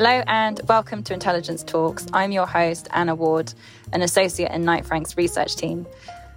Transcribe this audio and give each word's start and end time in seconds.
Hello 0.00 0.22
and 0.28 0.60
welcome 0.68 1.02
to 1.02 1.12
Intelligence 1.12 1.64
Talks. 1.64 2.06
I'm 2.12 2.30
your 2.30 2.46
host, 2.46 2.86
Anna 2.92 3.16
Ward, 3.16 3.52
an 3.92 4.00
associate 4.00 4.52
in 4.52 4.64
Knight 4.64 4.86
Frank's 4.86 5.16
research 5.16 5.56
team. 5.56 5.88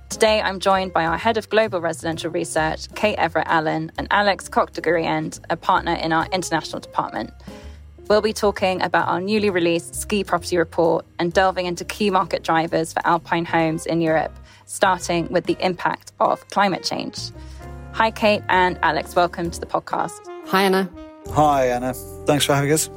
Today, 0.09 0.41
I'm 0.41 0.59
joined 0.59 0.93
by 0.93 1.05
our 1.05 1.15
head 1.15 1.37
of 1.37 1.47
global 1.47 1.79
residential 1.79 2.31
research, 2.31 2.91
Kate 2.95 3.19
Everett 3.19 3.45
Allen, 3.47 3.91
and 3.99 4.07
Alex 4.09 4.49
Koch 4.49 4.71
de 4.71 4.81
Gooreynd, 4.81 5.41
a 5.51 5.55
partner 5.55 5.93
in 5.93 6.11
our 6.11 6.25
international 6.31 6.79
department. 6.79 7.29
We'll 8.07 8.23
be 8.23 8.33
talking 8.33 8.81
about 8.81 9.07
our 9.07 9.21
newly 9.21 9.51
released 9.51 9.93
ski 9.93 10.23
property 10.23 10.57
report 10.57 11.05
and 11.19 11.31
delving 11.31 11.67
into 11.67 11.85
key 11.85 12.09
market 12.09 12.41
drivers 12.41 12.93
for 12.93 13.05
alpine 13.05 13.45
homes 13.45 13.85
in 13.85 14.01
Europe, 14.01 14.35
starting 14.65 15.27
with 15.27 15.45
the 15.45 15.55
impact 15.59 16.13
of 16.19 16.49
climate 16.49 16.83
change. 16.83 17.29
Hi, 17.91 18.09
Kate 18.09 18.41
and 18.49 18.79
Alex. 18.81 19.15
Welcome 19.15 19.51
to 19.51 19.59
the 19.59 19.67
podcast. 19.67 20.17
Hi, 20.47 20.63
Anna. 20.63 20.89
Hi, 21.29 21.67
Anna. 21.67 21.93
Thanks 22.25 22.43
for 22.43 22.55
having 22.55 22.71
us. 22.71 22.89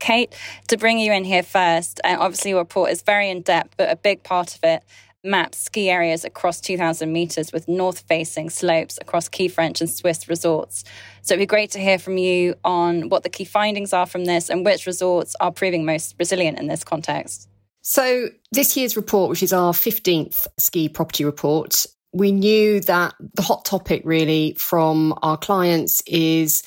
Kate, 0.00 0.34
to 0.68 0.76
bring 0.76 0.98
you 0.98 1.12
in 1.12 1.24
here 1.24 1.42
first, 1.42 2.00
and 2.02 2.20
obviously 2.20 2.50
your 2.50 2.60
report 2.60 2.90
is 2.90 3.02
very 3.02 3.30
in 3.30 3.42
depth, 3.42 3.76
but 3.76 3.90
a 3.90 3.96
big 3.96 4.22
part 4.22 4.56
of 4.56 4.64
it 4.64 4.82
maps 5.22 5.58
ski 5.58 5.90
areas 5.90 6.24
across 6.24 6.60
2,000 6.60 7.12
metres 7.12 7.52
with 7.52 7.68
north 7.68 8.00
facing 8.08 8.50
slopes 8.50 8.98
across 9.00 9.28
key 9.28 9.48
French 9.48 9.80
and 9.80 9.90
Swiss 9.90 10.28
resorts. 10.28 10.84
So 11.22 11.34
it'd 11.34 11.42
be 11.42 11.46
great 11.46 11.70
to 11.72 11.78
hear 11.78 11.98
from 11.98 12.18
you 12.18 12.54
on 12.64 13.08
what 13.08 13.22
the 13.22 13.28
key 13.28 13.44
findings 13.44 13.92
are 13.92 14.06
from 14.06 14.24
this 14.24 14.48
and 14.48 14.64
which 14.64 14.86
resorts 14.86 15.36
are 15.40 15.52
proving 15.52 15.84
most 15.84 16.14
resilient 16.18 16.58
in 16.58 16.66
this 16.66 16.84
context. 16.84 17.48
So, 17.82 18.28
this 18.52 18.76
year's 18.76 18.94
report, 18.94 19.30
which 19.30 19.42
is 19.42 19.54
our 19.54 19.72
15th 19.72 20.46
ski 20.58 20.90
property 20.90 21.24
report, 21.24 21.86
we 22.12 22.30
knew 22.30 22.80
that 22.80 23.14
the 23.34 23.42
hot 23.42 23.64
topic 23.64 24.02
really 24.04 24.54
from 24.58 25.14
our 25.22 25.38
clients 25.38 26.02
is 26.06 26.62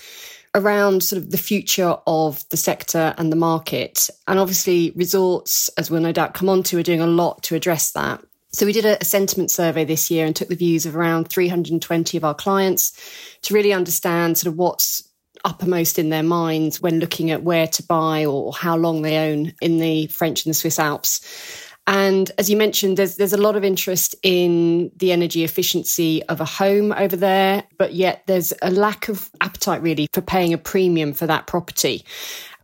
around 0.55 1.03
sort 1.03 1.21
of 1.21 1.31
the 1.31 1.37
future 1.37 1.95
of 2.05 2.47
the 2.49 2.57
sector 2.57 3.13
and 3.17 3.31
the 3.31 3.37
market. 3.37 4.09
And 4.27 4.39
obviously, 4.39 4.91
resorts, 4.95 5.69
as 5.69 5.89
we'll 5.89 6.01
no 6.01 6.11
doubt 6.11 6.33
come 6.33 6.49
on 6.49 6.63
to, 6.63 6.77
are 6.77 6.83
doing 6.83 7.01
a 7.01 7.07
lot 7.07 7.43
to 7.43 7.55
address 7.55 7.91
that. 7.91 8.23
So 8.51 8.67
we 8.67 8.73
did 8.73 8.85
a, 8.85 9.03
sentiment 9.03 9.49
survey 9.49 9.83
this 9.83 10.11
year 10.11 10.27
and 10.27 10.35
took 10.35 10.47
the 10.47 10.55
views 10.55 10.85
of 10.85 10.95
around 10.95 11.27
320 11.27 12.17
of 12.17 12.23
our 12.23 12.35
clients 12.35 12.93
to 13.41 13.53
really 13.53 13.73
understand 13.73 14.37
sort 14.37 14.51
of 14.51 14.57
what's 14.57 15.09
uppermost 15.43 15.97
in 15.97 16.09
their 16.09 16.23
minds 16.23 16.79
when 16.79 16.99
looking 16.99 17.31
at 17.31 17.43
where 17.43 17.67
to 17.67 17.83
buy 17.83 18.25
or 18.25 18.53
how 18.53 18.77
long 18.77 19.01
they 19.01 19.31
own 19.31 19.53
in 19.59 19.79
the 19.79 20.07
French 20.07 20.45
and 20.45 20.51
the 20.51 20.57
Swiss 20.57 20.77
Alps. 20.77 21.21
And 21.85 22.31
as 22.37 22.49
you 22.49 22.55
mentioned, 22.55 22.97
there's 22.97 23.17
there's 23.17 23.33
a 23.33 23.37
lot 23.37 23.55
of 23.57 23.63
interest 23.63 24.15
in 24.23 24.91
the 24.95 25.11
energy 25.11 25.43
efficiency 25.43 26.23
of 26.23 26.39
a 26.39 26.45
home 26.45 26.93
over 26.93 27.15
there, 27.15 27.63
but 27.77 27.93
yet 27.93 28.23
there's 28.25 28.53
a 28.61 28.71
lack 28.71 29.09
of 29.09 29.29
appetite 29.41 29.81
really 29.81 30.07
for 30.13 30.21
paying 30.21 30.53
a 30.53 30.57
premium 30.57 31.11
for 31.13 31.27
that 31.27 31.45
property. 31.45 32.05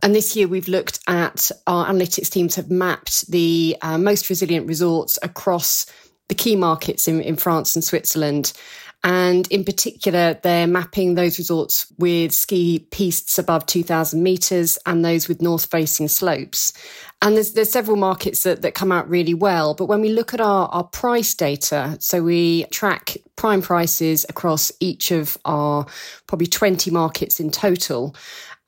And 0.02 0.14
this 0.14 0.34
year 0.34 0.48
we've 0.48 0.68
looked 0.68 1.00
at 1.06 1.50
our 1.66 1.86
analytics 1.86 2.30
teams 2.30 2.54
have 2.54 2.70
mapped 2.70 3.30
the 3.30 3.76
uh, 3.82 3.98
most 3.98 4.30
resilient 4.30 4.66
resorts 4.66 5.18
across 5.22 5.84
the 6.28 6.34
key 6.34 6.56
markets 6.56 7.06
in, 7.06 7.20
in 7.20 7.36
France 7.36 7.76
and 7.76 7.84
Switzerland. 7.84 8.54
And 9.02 9.46
in 9.48 9.64
particular, 9.64 10.38
they're 10.42 10.66
mapping 10.66 11.14
those 11.14 11.38
resorts 11.38 11.90
with 11.98 12.32
ski 12.32 12.86
pistes 12.90 13.38
above 13.38 13.64
2000 13.64 14.22
meters 14.22 14.78
and 14.84 15.02
those 15.02 15.26
with 15.26 15.40
north 15.40 15.70
facing 15.70 16.08
slopes. 16.08 16.74
And 17.22 17.36
there's, 17.36 17.52
there's 17.52 17.72
several 17.72 17.96
markets 17.96 18.42
that, 18.42 18.60
that 18.62 18.74
come 18.74 18.92
out 18.92 19.08
really 19.08 19.32
well. 19.34 19.74
But 19.74 19.86
when 19.86 20.02
we 20.02 20.10
look 20.10 20.34
at 20.34 20.40
our, 20.40 20.68
our 20.68 20.84
price 20.84 21.34
data, 21.34 21.96
so 21.98 22.22
we 22.22 22.64
track 22.64 23.16
prime 23.36 23.62
prices 23.62 24.26
across 24.28 24.70
each 24.80 25.10
of 25.10 25.38
our 25.46 25.86
probably 26.26 26.46
20 26.46 26.90
markets 26.90 27.40
in 27.40 27.50
total. 27.50 28.14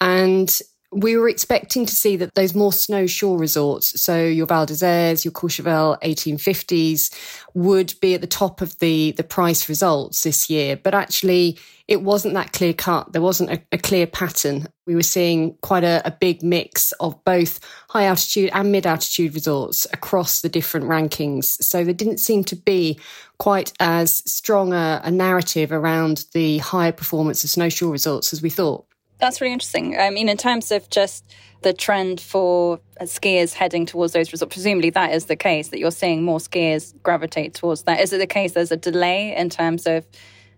And 0.00 0.58
we 0.92 1.16
were 1.16 1.28
expecting 1.28 1.86
to 1.86 1.94
see 1.94 2.16
that 2.16 2.34
those 2.34 2.54
more 2.54 2.72
snow 2.72 3.06
sure 3.06 3.38
resorts, 3.38 4.00
so 4.00 4.22
your 4.22 4.46
Val 4.46 4.66
d'Isère, 4.66 5.24
your 5.24 5.32
Courchevel 5.32 5.98
1850s, 6.02 7.10
would 7.54 7.94
be 8.00 8.14
at 8.14 8.20
the 8.20 8.26
top 8.26 8.60
of 8.60 8.78
the, 8.78 9.12
the 9.12 9.24
price 9.24 9.68
results 9.68 10.22
this 10.22 10.50
year. 10.50 10.76
But 10.76 10.94
actually, 10.94 11.58
it 11.88 12.02
wasn't 12.02 12.34
that 12.34 12.52
clear 12.52 12.74
cut. 12.74 13.12
There 13.12 13.22
wasn't 13.22 13.50
a, 13.50 13.62
a 13.72 13.78
clear 13.78 14.06
pattern. 14.06 14.66
We 14.86 14.94
were 14.94 15.02
seeing 15.02 15.54
quite 15.62 15.84
a, 15.84 16.02
a 16.04 16.10
big 16.10 16.42
mix 16.42 16.92
of 16.92 17.22
both 17.24 17.58
high 17.88 18.04
altitude 18.04 18.50
and 18.52 18.70
mid 18.70 18.86
altitude 18.86 19.34
resorts 19.34 19.86
across 19.92 20.40
the 20.40 20.48
different 20.50 20.86
rankings. 20.86 21.44
So 21.62 21.84
there 21.84 21.94
didn't 21.94 22.18
seem 22.18 22.44
to 22.44 22.56
be 22.56 23.00
quite 23.38 23.72
as 23.80 24.22
strong 24.30 24.74
a, 24.74 25.00
a 25.02 25.10
narrative 25.10 25.72
around 25.72 26.26
the 26.32 26.58
higher 26.58 26.92
performance 26.92 27.44
of 27.44 27.50
snowsure 27.50 27.90
resorts 27.90 28.34
as 28.34 28.42
we 28.42 28.50
thought. 28.50 28.84
That's 29.22 29.40
really 29.40 29.52
interesting. 29.52 29.96
I 29.96 30.10
mean, 30.10 30.28
in 30.28 30.36
terms 30.36 30.72
of 30.72 30.90
just 30.90 31.24
the 31.62 31.72
trend 31.72 32.20
for 32.20 32.80
skiers 33.02 33.52
heading 33.52 33.86
towards 33.86 34.14
those 34.14 34.32
resorts, 34.32 34.52
presumably 34.52 34.90
that 34.90 35.12
is 35.12 35.26
the 35.26 35.36
case, 35.36 35.68
that 35.68 35.78
you're 35.78 35.92
seeing 35.92 36.24
more 36.24 36.40
skiers 36.40 36.92
gravitate 37.04 37.54
towards 37.54 37.84
that. 37.84 38.00
Is 38.00 38.12
it 38.12 38.18
the 38.18 38.26
case 38.26 38.54
there's 38.54 38.72
a 38.72 38.76
delay 38.76 39.32
in 39.36 39.48
terms 39.48 39.86
of, 39.86 40.04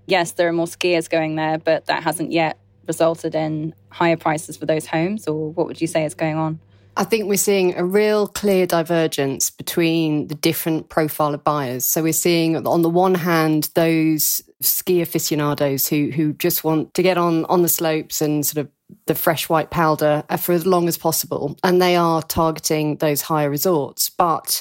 yes, 0.06 0.32
there 0.32 0.48
are 0.48 0.52
more 0.52 0.64
skiers 0.64 1.10
going 1.10 1.36
there, 1.36 1.58
but 1.58 1.84
that 1.86 2.04
hasn't 2.04 2.32
yet 2.32 2.58
resulted 2.86 3.34
in 3.34 3.74
higher 3.90 4.16
prices 4.16 4.56
for 4.56 4.64
those 4.64 4.86
homes? 4.86 5.28
Or 5.28 5.52
what 5.52 5.66
would 5.66 5.82
you 5.82 5.86
say 5.86 6.06
is 6.06 6.14
going 6.14 6.36
on? 6.36 6.58
I 6.96 7.04
think 7.04 7.26
we're 7.26 7.36
seeing 7.36 7.76
a 7.76 7.84
real 7.84 8.28
clear 8.28 8.66
divergence 8.66 9.50
between 9.50 10.28
the 10.28 10.36
different 10.36 10.88
profile 10.88 11.34
of 11.34 11.44
buyers. 11.44 11.84
So 11.84 12.02
we're 12.02 12.12
seeing 12.14 12.56
on 12.56 12.82
the 12.82 12.88
one 12.88 13.16
hand 13.16 13.68
those 13.74 14.40
ski 14.64 15.00
aficionados 15.00 15.88
who 15.88 16.10
who 16.10 16.32
just 16.34 16.64
want 16.64 16.94
to 16.94 17.02
get 17.02 17.18
on 17.18 17.44
on 17.46 17.62
the 17.62 17.68
slopes 17.68 18.20
and 18.20 18.44
sort 18.44 18.66
of 18.66 18.70
the 19.06 19.14
fresh 19.14 19.48
white 19.48 19.70
powder 19.70 20.24
for 20.38 20.52
as 20.52 20.66
long 20.66 20.88
as 20.88 20.98
possible, 20.98 21.56
and 21.62 21.80
they 21.80 21.96
are 21.96 22.22
targeting 22.22 22.96
those 22.96 23.22
higher 23.22 23.50
resorts. 23.50 24.10
But 24.10 24.60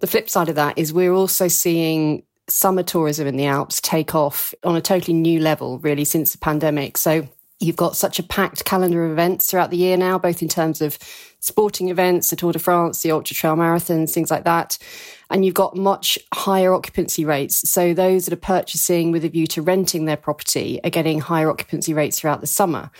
the 0.00 0.06
flip 0.06 0.28
side 0.28 0.48
of 0.48 0.56
that 0.56 0.76
is 0.76 0.92
we're 0.92 1.12
also 1.12 1.48
seeing 1.48 2.24
summer 2.48 2.82
tourism 2.82 3.26
in 3.26 3.36
the 3.36 3.46
Alps 3.46 3.80
take 3.80 4.14
off 4.14 4.52
on 4.64 4.76
a 4.76 4.80
totally 4.80 5.14
new 5.14 5.40
level, 5.40 5.78
really, 5.78 6.04
since 6.04 6.32
the 6.32 6.38
pandemic. 6.38 6.96
So 6.96 7.28
you've 7.60 7.76
got 7.76 7.96
such 7.96 8.18
a 8.18 8.22
packed 8.22 8.64
calendar 8.64 9.04
of 9.04 9.12
events 9.12 9.46
throughout 9.46 9.70
the 9.70 9.76
year 9.76 9.96
now, 9.96 10.18
both 10.18 10.42
in 10.42 10.48
terms 10.48 10.80
of 10.80 10.98
sporting 11.38 11.88
events, 11.88 12.30
the 12.30 12.36
Tour 12.36 12.52
de 12.52 12.58
France, 12.58 13.02
the 13.02 13.12
Ultra 13.12 13.34
Trail 13.34 13.56
Marathons, 13.56 14.12
things 14.12 14.30
like 14.30 14.44
that. 14.44 14.78
And 15.32 15.44
you've 15.44 15.54
got 15.54 15.76
much 15.76 16.18
higher 16.34 16.72
occupancy 16.74 17.24
rates. 17.24 17.68
So 17.68 17.94
those 17.94 18.26
that 18.26 18.34
are 18.34 18.36
purchasing 18.36 19.10
with 19.10 19.24
a 19.24 19.28
view 19.28 19.46
to 19.48 19.62
renting 19.62 20.04
their 20.04 20.16
property 20.16 20.78
are 20.84 20.90
getting 20.90 21.20
higher 21.20 21.50
occupancy 21.50 21.94
rates 21.94 22.20
throughout 22.20 22.40
the 22.40 22.46
summer. 22.46 22.90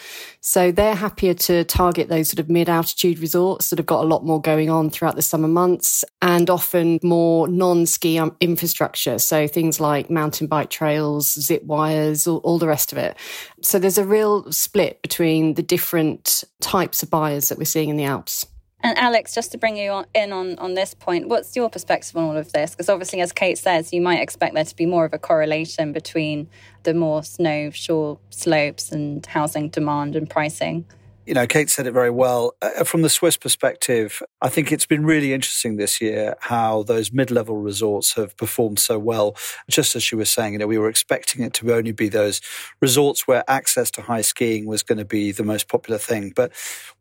So 0.41 0.73
they're 0.73 0.95
happier 0.95 1.35
to 1.35 1.65
target 1.65 2.09
those 2.09 2.29
sort 2.29 2.41
of 2.41 2.49
mid 2.49 2.69
altitude 2.69 3.19
resorts 3.19 3.71
that 3.71 3.79
have 3.79 3.87
got 3.87 4.03
a 4.03 4.09
lot 4.09 4.25
more 4.25 4.41
going 4.41 4.71
on 4.71 4.91
throughout 4.91 5.15
the 5.15 5.23
summer 5.23 5.47
months 5.47 6.05
and 6.21 6.49
often 6.49 6.99
more 7.03 7.47
non 7.47 7.87
ski 7.87 8.19
um, 8.19 8.35
infrastructure. 8.41 9.19
So 9.19 9.47
things 9.47 9.79
like 9.79 10.11
mountain 10.11 10.47
bike 10.47 10.71
trails, 10.71 11.33
zip 11.35 11.63
wires, 11.65 12.27
all, 12.27 12.39
all 12.39 12.59
the 12.59 12.67
rest 12.67 12.93
of 12.93 12.99
it. 12.99 13.17
So 13.61 13.79
there's 13.79 13.99
a 13.99 14.07
real 14.07 14.51
split 14.51 15.03
between 15.03 15.55
the 15.55 15.63
different 15.63 16.45
types 16.61 17.03
of 17.03 17.11
buyers 17.11 17.49
that 17.49 17.59
we're 17.59 17.65
seeing 17.65 17.91
in 17.91 17.97
the 17.97 18.05
Alps. 18.05 18.47
And 18.85 18.99
Alex, 18.99 19.33
just 19.33 19.53
to 19.53 19.59
bring 19.59 19.77
you 19.77 20.05
in 20.13 20.33
on, 20.33 20.59
on 20.59 20.75
this 20.75 20.93
point, 20.93 21.29
what's 21.29 21.55
your 21.55 21.71
perspective 21.71 22.17
on 22.17 22.25
all 22.25 22.37
of 22.37 22.53
this? 22.53 22.73
Because 22.73 22.89
obviously, 22.89 23.21
as 23.21 23.33
Kate 23.33 23.57
says, 23.57 23.93
you 23.93 24.01
might 24.01 24.21
expect 24.21 24.55
there 24.55 24.65
to 24.65 24.77
be 24.77 24.87
more 24.87 25.05
of 25.05 25.15
a 25.15 25.19
correlation 25.19 25.93
between 25.93 26.49
the 26.83 26.93
more 26.93 27.23
snow 27.23 27.71
sure 27.71 28.19
slopes 28.31 28.91
and 28.91 29.25
housing 29.27 29.69
demand 29.69 30.17
and 30.17 30.29
pricing 30.29 30.85
you 31.27 31.35
know, 31.35 31.47
Kate 31.47 31.71
said 31.71 31.87
it 31.87 31.93
very 31.93 32.11
well. 32.11 32.55
Uh, 32.61 32.85
from 32.85 33.03
the 33.03 33.09
Swiss 33.09 33.37
perspective, 33.37 34.23
I 34.41 34.49
think 34.49 34.73
it's 34.73 34.87
been 34.87 35.05
really 35.05 35.33
interesting 35.33 35.77
this 35.77 36.01
year 36.01 36.35
how 36.41 36.83
those 36.83 37.13
mid 37.13 37.31
level 37.31 37.57
resorts 37.59 38.15
have 38.15 38.37
performed 38.37 38.79
so 38.79 38.99
well. 38.99 39.37
Just 39.71 39.95
as 39.95 40.03
she 40.03 40.17
was 40.17 40.31
saying, 40.31 40.55
you 40.55 40.59
know, 40.59 40.67
we 40.67 40.79
were 40.79 40.89
expecting 40.89 41.43
it 41.45 41.55
to 41.55 41.73
only 41.73 41.93
be 41.93 42.09
those 42.09 42.41
resorts 42.81 43.29
where 43.29 43.45
access 43.49 43.91
to 43.93 44.03
high 44.03 44.23
skiing 44.23 44.67
was 44.67 44.83
going 44.83 44.99
to 44.99 45.05
be 45.05 45.31
the 45.31 45.45
most 45.45 45.69
popular 45.69 45.99
thing. 45.99 46.33
But 46.35 46.53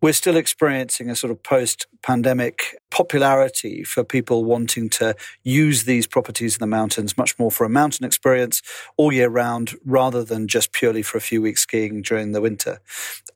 we're 0.01 0.13
still 0.13 0.35
experiencing 0.37 1.09
a 1.09 1.15
sort 1.15 1.31
of 1.31 1.41
post 1.41 1.87
pandemic 2.03 2.80
popularity 2.91 3.83
for 3.83 4.03
people 4.03 4.43
wanting 4.45 4.89
to 4.89 5.15
use 5.43 5.85
these 5.85 6.05
properties 6.05 6.55
in 6.55 6.59
the 6.59 6.67
mountains 6.67 7.17
much 7.17 7.39
more 7.39 7.51
for 7.51 7.65
a 7.65 7.69
mountain 7.69 8.05
experience 8.05 8.61
all 8.97 9.11
year 9.11 9.29
round 9.29 9.73
rather 9.85 10.23
than 10.23 10.47
just 10.47 10.73
purely 10.73 11.01
for 11.01 11.17
a 11.17 11.21
few 11.21 11.41
weeks 11.41 11.61
skiing 11.61 12.01
during 12.01 12.33
the 12.33 12.41
winter. 12.41 12.79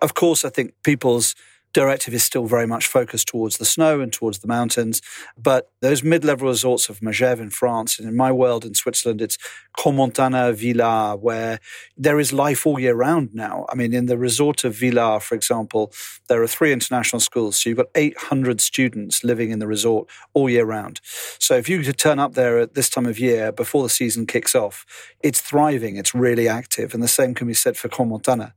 Of 0.02 0.14
course, 0.14 0.46
I 0.46 0.50
think 0.50 0.74
people's 0.84 1.36
directive 1.76 2.14
is 2.14 2.24
still 2.24 2.46
very 2.46 2.66
much 2.66 2.88
focused 2.88 3.28
towards 3.28 3.58
the 3.58 3.66
snow 3.66 4.00
and 4.00 4.12
towards 4.14 4.40
the 4.40 4.48
mountains. 4.48 5.02
But 5.38 5.70
those 5.82 6.04
mid 6.04 6.24
level 6.24 6.48
resorts 6.48 6.88
of 6.88 7.02
Megève 7.02 7.42
in 7.42 7.50
France 7.50 8.00
and 8.00 8.08
in 8.08 8.16
my 8.16 8.32
world 8.32 8.64
in 8.64 8.74
Switzerland, 8.74 9.22
it's 9.22 9.38
Crans-Montana, 9.78 10.54
Villars, 10.54 11.20
where 11.22 11.60
there 11.98 12.18
is 12.18 12.32
life 12.32 12.66
all 12.66 12.80
year 12.80 12.96
round 12.96 13.36
now. 13.36 13.66
I 13.70 13.76
mean, 13.76 13.94
in 13.94 14.06
the 14.06 14.18
resort 14.18 14.64
of 14.64 14.74
Villars, 14.74 15.24
for 15.24 15.36
example, 15.36 15.92
there 16.30 16.42
are 16.42 16.48
three 16.48 16.72
international 16.72 17.20
schools. 17.20 17.58
So 17.58 17.70
you've 17.70 17.78
got 17.78 17.90
800 17.94 18.62
students 18.62 19.26
living 19.26 19.52
in 19.52 19.60
the 19.60 19.68
resort 19.68 20.08
all 20.34 20.50
year 20.50 20.64
round. 20.64 21.02
So 21.40 21.56
if 21.58 21.68
you 21.68 21.84
turn 21.92 22.20
up 22.20 22.36
there 22.36 22.58
at 22.58 22.74
this 22.74 22.90
time 22.90 23.06
of 23.06 23.20
year 23.20 23.52
before 23.52 23.84
the 23.84 23.90
season 23.90 24.28
kicks 24.28 24.56
off, 24.56 24.86
it's 25.22 25.42
thriving, 25.42 25.98
it's 25.98 26.16
really 26.16 26.48
active. 26.48 26.94
And 26.94 27.04
the 27.04 27.10
same 27.10 27.34
can 27.34 27.48
be 27.48 27.54
said 27.54 27.76
for 27.76 27.90
Crans-Montana. 27.90 28.54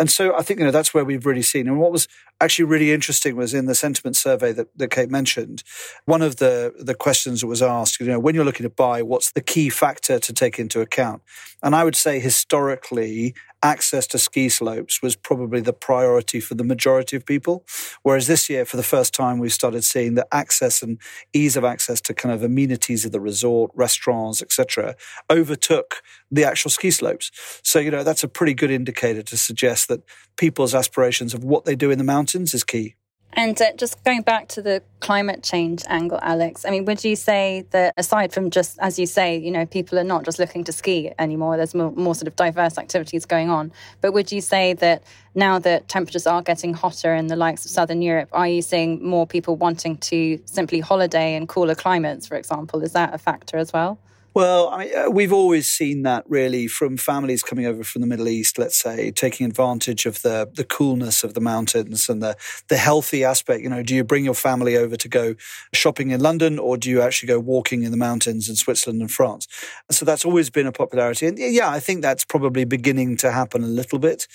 And 0.00 0.10
so 0.10 0.36
I 0.36 0.42
think, 0.42 0.58
you 0.58 0.66
know, 0.66 0.72
that's 0.72 0.92
where 0.92 1.04
we've 1.04 1.24
really 1.24 1.42
seen. 1.42 1.68
And 1.68 1.78
what 1.78 1.92
was 1.92 2.08
actually 2.40 2.66
really 2.66 2.92
interesting 2.92 3.36
was 3.36 3.54
in 3.54 3.66
the 3.66 3.74
sentiment 3.74 4.16
survey 4.16 4.52
that, 4.52 4.68
that 4.76 4.90
Kate 4.90 5.10
mentioned, 5.10 5.62
one 6.04 6.22
of 6.22 6.36
the, 6.36 6.74
the 6.78 6.94
questions 6.94 7.40
that 7.40 7.46
was 7.46 7.62
asked, 7.62 8.00
you 8.00 8.06
know, 8.06 8.18
when 8.18 8.34
you're 8.34 8.44
looking 8.44 8.64
to 8.64 8.70
buy, 8.70 9.02
what's 9.02 9.32
the 9.32 9.40
key 9.40 9.70
factor 9.70 10.18
to 10.18 10.32
take 10.32 10.58
into 10.58 10.80
account? 10.80 11.22
And 11.62 11.74
I 11.74 11.84
would 11.84 11.96
say 11.96 12.20
historically, 12.20 13.34
access 13.66 14.06
to 14.06 14.18
ski 14.18 14.48
slopes 14.48 15.02
was 15.02 15.16
probably 15.16 15.60
the 15.60 15.72
priority 15.72 16.38
for 16.38 16.54
the 16.54 16.62
majority 16.64 17.16
of 17.16 17.26
people. 17.26 17.64
Whereas 18.02 18.28
this 18.28 18.48
year, 18.48 18.64
for 18.64 18.76
the 18.76 18.82
first 18.84 19.12
time, 19.12 19.38
we 19.40 19.48
started 19.48 19.82
seeing 19.82 20.14
that 20.14 20.28
access 20.30 20.82
and 20.82 20.98
ease 21.32 21.56
of 21.56 21.64
access 21.64 22.00
to 22.02 22.14
kind 22.14 22.32
of 22.32 22.44
amenities 22.44 23.04
of 23.04 23.10
the 23.10 23.20
resort, 23.20 23.72
restaurants, 23.74 24.40
etc., 24.40 24.94
overtook 25.28 26.02
the 26.30 26.44
actual 26.44 26.70
ski 26.70 26.90
slopes. 26.92 27.32
So, 27.62 27.80
you 27.80 27.90
know, 27.90 28.04
that's 28.04 28.24
a 28.24 28.28
pretty 28.28 28.54
good 28.54 28.70
indicator 28.70 29.22
to 29.22 29.36
suggest 29.36 29.88
that 29.88 30.02
people's 30.36 30.74
aspirations 30.74 31.34
of 31.34 31.42
what 31.42 31.64
they 31.64 31.74
do 31.74 31.90
in 31.90 31.98
the 31.98 32.04
mountains 32.04 32.54
is 32.54 32.62
key. 32.62 32.94
And 33.38 33.60
uh, 33.60 33.72
just 33.76 34.02
going 34.02 34.22
back 34.22 34.48
to 34.48 34.62
the 34.62 34.82
climate 35.00 35.42
change 35.42 35.82
angle, 35.88 36.18
Alex, 36.22 36.64
I 36.64 36.70
mean, 36.70 36.86
would 36.86 37.04
you 37.04 37.14
say 37.14 37.66
that 37.70 37.92
aside 37.98 38.32
from 38.32 38.48
just, 38.48 38.78
as 38.78 38.98
you 38.98 39.04
say, 39.04 39.36
you 39.36 39.50
know, 39.50 39.66
people 39.66 39.98
are 39.98 40.04
not 40.04 40.24
just 40.24 40.38
looking 40.38 40.64
to 40.64 40.72
ski 40.72 41.12
anymore, 41.18 41.58
there's 41.58 41.74
more, 41.74 41.92
more 41.92 42.14
sort 42.14 42.28
of 42.28 42.36
diverse 42.36 42.78
activities 42.78 43.26
going 43.26 43.50
on. 43.50 43.72
But 44.00 44.14
would 44.14 44.32
you 44.32 44.40
say 44.40 44.72
that 44.74 45.02
now 45.34 45.58
that 45.58 45.86
temperatures 45.86 46.26
are 46.26 46.40
getting 46.40 46.72
hotter 46.72 47.14
in 47.14 47.26
the 47.26 47.36
likes 47.36 47.66
of 47.66 47.70
Southern 47.70 48.00
Europe, 48.00 48.30
are 48.32 48.48
you 48.48 48.62
seeing 48.62 49.06
more 49.06 49.26
people 49.26 49.54
wanting 49.56 49.98
to 49.98 50.40
simply 50.46 50.80
holiday 50.80 51.34
in 51.34 51.46
cooler 51.46 51.74
climates, 51.74 52.26
for 52.26 52.36
example? 52.38 52.82
Is 52.82 52.92
that 52.92 53.12
a 53.12 53.18
factor 53.18 53.58
as 53.58 53.70
well? 53.70 53.98
Well, 54.36 54.68
I 54.68 54.84
mean, 54.84 54.94
uh, 54.94 55.10
we've 55.10 55.32
always 55.32 55.66
seen 55.66 56.02
that 56.02 56.24
really 56.28 56.66
from 56.66 56.98
families 56.98 57.42
coming 57.42 57.64
over 57.64 57.82
from 57.82 58.02
the 58.02 58.06
Middle 58.06 58.28
East, 58.28 58.58
let's 58.58 58.76
say, 58.76 59.10
taking 59.10 59.46
advantage 59.46 60.04
of 60.04 60.20
the 60.20 60.46
the 60.52 60.62
coolness 60.62 61.24
of 61.24 61.32
the 61.32 61.40
mountains 61.40 62.10
and 62.10 62.22
the 62.22 62.36
the 62.68 62.76
healthy 62.76 63.24
aspect. 63.24 63.62
You 63.62 63.70
know, 63.70 63.82
do 63.82 63.94
you 63.94 64.04
bring 64.04 64.26
your 64.26 64.34
family 64.34 64.76
over 64.76 64.94
to 64.94 65.08
go 65.08 65.36
shopping 65.72 66.10
in 66.10 66.20
London, 66.20 66.58
or 66.58 66.76
do 66.76 66.90
you 66.90 67.00
actually 67.00 67.28
go 67.28 67.40
walking 67.40 67.82
in 67.82 67.92
the 67.92 67.96
mountains 67.96 68.50
in 68.50 68.56
Switzerland 68.56 69.00
and 69.00 69.10
France? 69.10 69.48
So 69.90 70.04
that's 70.04 70.26
always 70.26 70.50
been 70.50 70.66
a 70.66 70.72
popularity, 70.72 71.26
and 71.28 71.38
yeah, 71.38 71.70
I 71.70 71.80
think 71.80 72.02
that's 72.02 72.26
probably 72.26 72.66
beginning 72.66 73.16
to 73.18 73.32
happen 73.32 73.64
a 73.64 73.66
little 73.68 73.98
bit. 73.98 74.26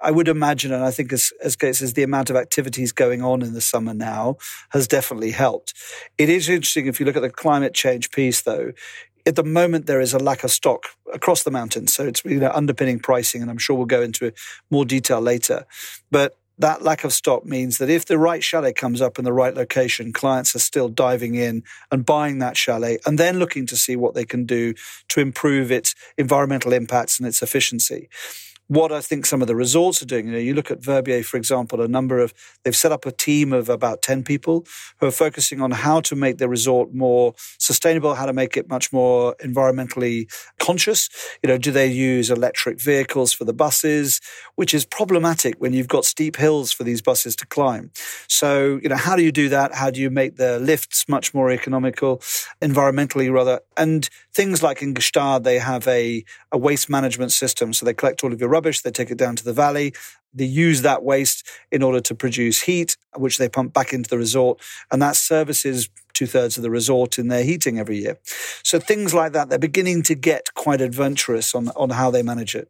I 0.00 0.12
would 0.12 0.28
imagine, 0.28 0.72
and 0.72 0.84
I 0.84 0.92
think 0.92 1.12
as, 1.12 1.32
as 1.42 1.56
Kate 1.56 1.74
says, 1.74 1.94
the 1.94 2.04
amount 2.04 2.30
of 2.30 2.36
activities 2.36 2.92
going 2.92 3.20
on 3.20 3.42
in 3.42 3.52
the 3.52 3.60
summer 3.60 3.92
now 3.92 4.36
has 4.70 4.86
definitely 4.86 5.32
helped. 5.32 5.74
It 6.18 6.28
is 6.28 6.48
interesting 6.48 6.86
if 6.86 7.00
you 7.00 7.06
look 7.06 7.16
at 7.16 7.22
the 7.22 7.30
climate 7.30 7.74
change 7.74 8.12
piece, 8.12 8.42
though, 8.42 8.70
at 9.28 9.36
the 9.36 9.44
moment 9.44 9.86
there 9.86 10.00
is 10.00 10.14
a 10.14 10.18
lack 10.18 10.42
of 10.42 10.50
stock 10.50 10.86
across 11.12 11.42
the 11.42 11.50
mountains, 11.50 11.92
so 11.92 12.06
it's 12.06 12.24
you 12.24 12.40
know 12.40 12.50
underpinning 12.52 12.98
pricing, 12.98 13.42
and 13.42 13.50
I'm 13.50 13.58
sure 13.58 13.76
we'll 13.76 13.86
go 13.86 14.02
into 14.02 14.32
more 14.70 14.84
detail 14.84 15.20
later. 15.20 15.66
But 16.10 16.38
that 16.58 16.82
lack 16.82 17.04
of 17.04 17.12
stock 17.12 17.44
means 17.44 17.78
that 17.78 17.90
if 17.90 18.06
the 18.06 18.18
right 18.18 18.42
chalet 18.42 18.72
comes 18.72 19.00
up 19.00 19.18
in 19.18 19.24
the 19.24 19.32
right 19.32 19.54
location, 19.54 20.12
clients 20.12 20.56
are 20.56 20.60
still 20.60 20.88
diving 20.88 21.36
in 21.36 21.62
and 21.92 22.04
buying 22.04 22.38
that 22.40 22.56
chalet 22.56 22.98
and 23.06 23.16
then 23.16 23.38
looking 23.38 23.64
to 23.66 23.76
see 23.76 23.94
what 23.94 24.14
they 24.14 24.24
can 24.24 24.44
do 24.44 24.74
to 25.08 25.20
improve 25.20 25.70
its 25.70 25.94
environmental 26.16 26.72
impacts 26.72 27.18
and 27.18 27.28
its 27.28 27.42
efficiency 27.42 28.08
what 28.68 28.92
I 28.92 29.00
think 29.00 29.26
some 29.26 29.42
of 29.42 29.48
the 29.48 29.56
resorts 29.56 30.00
are 30.02 30.06
doing. 30.06 30.26
You 30.26 30.32
know, 30.32 30.38
you 30.38 30.54
look 30.54 30.70
at 30.70 30.82
Verbier, 30.82 31.22
for 31.22 31.36
example, 31.36 31.80
a 31.80 31.88
number 31.88 32.20
of, 32.20 32.32
they've 32.62 32.76
set 32.76 32.92
up 32.92 33.06
a 33.06 33.12
team 33.12 33.52
of 33.52 33.68
about 33.68 34.02
10 34.02 34.22
people 34.22 34.66
who 35.00 35.06
are 35.06 35.10
focusing 35.10 35.60
on 35.60 35.70
how 35.70 36.00
to 36.02 36.14
make 36.14 36.38
the 36.38 36.48
resort 36.48 36.94
more 36.94 37.34
sustainable, 37.58 38.14
how 38.14 38.26
to 38.26 38.32
make 38.32 38.56
it 38.56 38.68
much 38.68 38.92
more 38.92 39.34
environmentally 39.36 40.30
conscious. 40.58 41.08
You 41.42 41.48
know, 41.48 41.58
do 41.58 41.72
they 41.72 41.86
use 41.86 42.30
electric 42.30 42.80
vehicles 42.80 43.32
for 43.32 43.44
the 43.44 43.52
buses, 43.52 44.20
which 44.56 44.74
is 44.74 44.84
problematic 44.84 45.56
when 45.58 45.72
you've 45.72 45.88
got 45.88 46.04
steep 46.04 46.36
hills 46.36 46.70
for 46.70 46.84
these 46.84 47.02
buses 47.02 47.34
to 47.36 47.46
climb. 47.46 47.90
So, 48.28 48.78
you 48.82 48.88
know, 48.88 48.96
how 48.96 49.16
do 49.16 49.22
you 49.22 49.32
do 49.32 49.48
that? 49.48 49.74
How 49.74 49.90
do 49.90 50.00
you 50.00 50.10
make 50.10 50.36
the 50.36 50.58
lifts 50.58 51.08
much 51.08 51.32
more 51.32 51.50
economical, 51.50 52.18
environmentally 52.60 53.32
rather? 53.32 53.60
And 53.76 54.08
things 54.34 54.62
like 54.62 54.82
in 54.82 54.94
Gstaad, 54.94 55.42
they 55.44 55.58
have 55.58 55.86
a, 55.88 56.24
a 56.52 56.58
waste 56.58 56.88
management 56.90 57.32
system. 57.32 57.72
So 57.72 57.86
they 57.86 57.94
collect 57.94 58.22
all 58.22 58.32
of 58.32 58.40
your 58.40 58.50
rubbish, 58.58 58.80
they 58.80 58.90
take 58.90 59.10
it 59.12 59.18
down 59.18 59.36
to 59.36 59.44
the 59.44 59.52
valley. 59.52 59.92
They 60.34 60.44
use 60.44 60.82
that 60.82 61.04
waste 61.04 61.48
in 61.70 61.82
order 61.82 62.00
to 62.00 62.14
produce 62.14 62.62
heat, 62.62 62.96
which 63.16 63.38
they 63.38 63.48
pump 63.48 63.72
back 63.72 63.92
into 63.92 64.10
the 64.10 64.18
resort. 64.18 64.60
And 64.90 65.00
that 65.00 65.16
services 65.16 65.88
two 66.12 66.26
thirds 66.26 66.56
of 66.56 66.64
the 66.64 66.70
resort 66.70 67.18
in 67.18 67.28
their 67.28 67.44
heating 67.44 67.78
every 67.78 67.98
year. 67.98 68.18
So 68.64 68.80
things 68.80 69.14
like 69.14 69.32
that, 69.32 69.48
they're 69.48 69.58
beginning 69.70 70.02
to 70.04 70.16
get 70.16 70.52
quite 70.54 70.80
adventurous 70.80 71.54
on, 71.54 71.68
on 71.76 71.90
how 71.90 72.10
they 72.10 72.22
manage 72.22 72.56
it. 72.56 72.68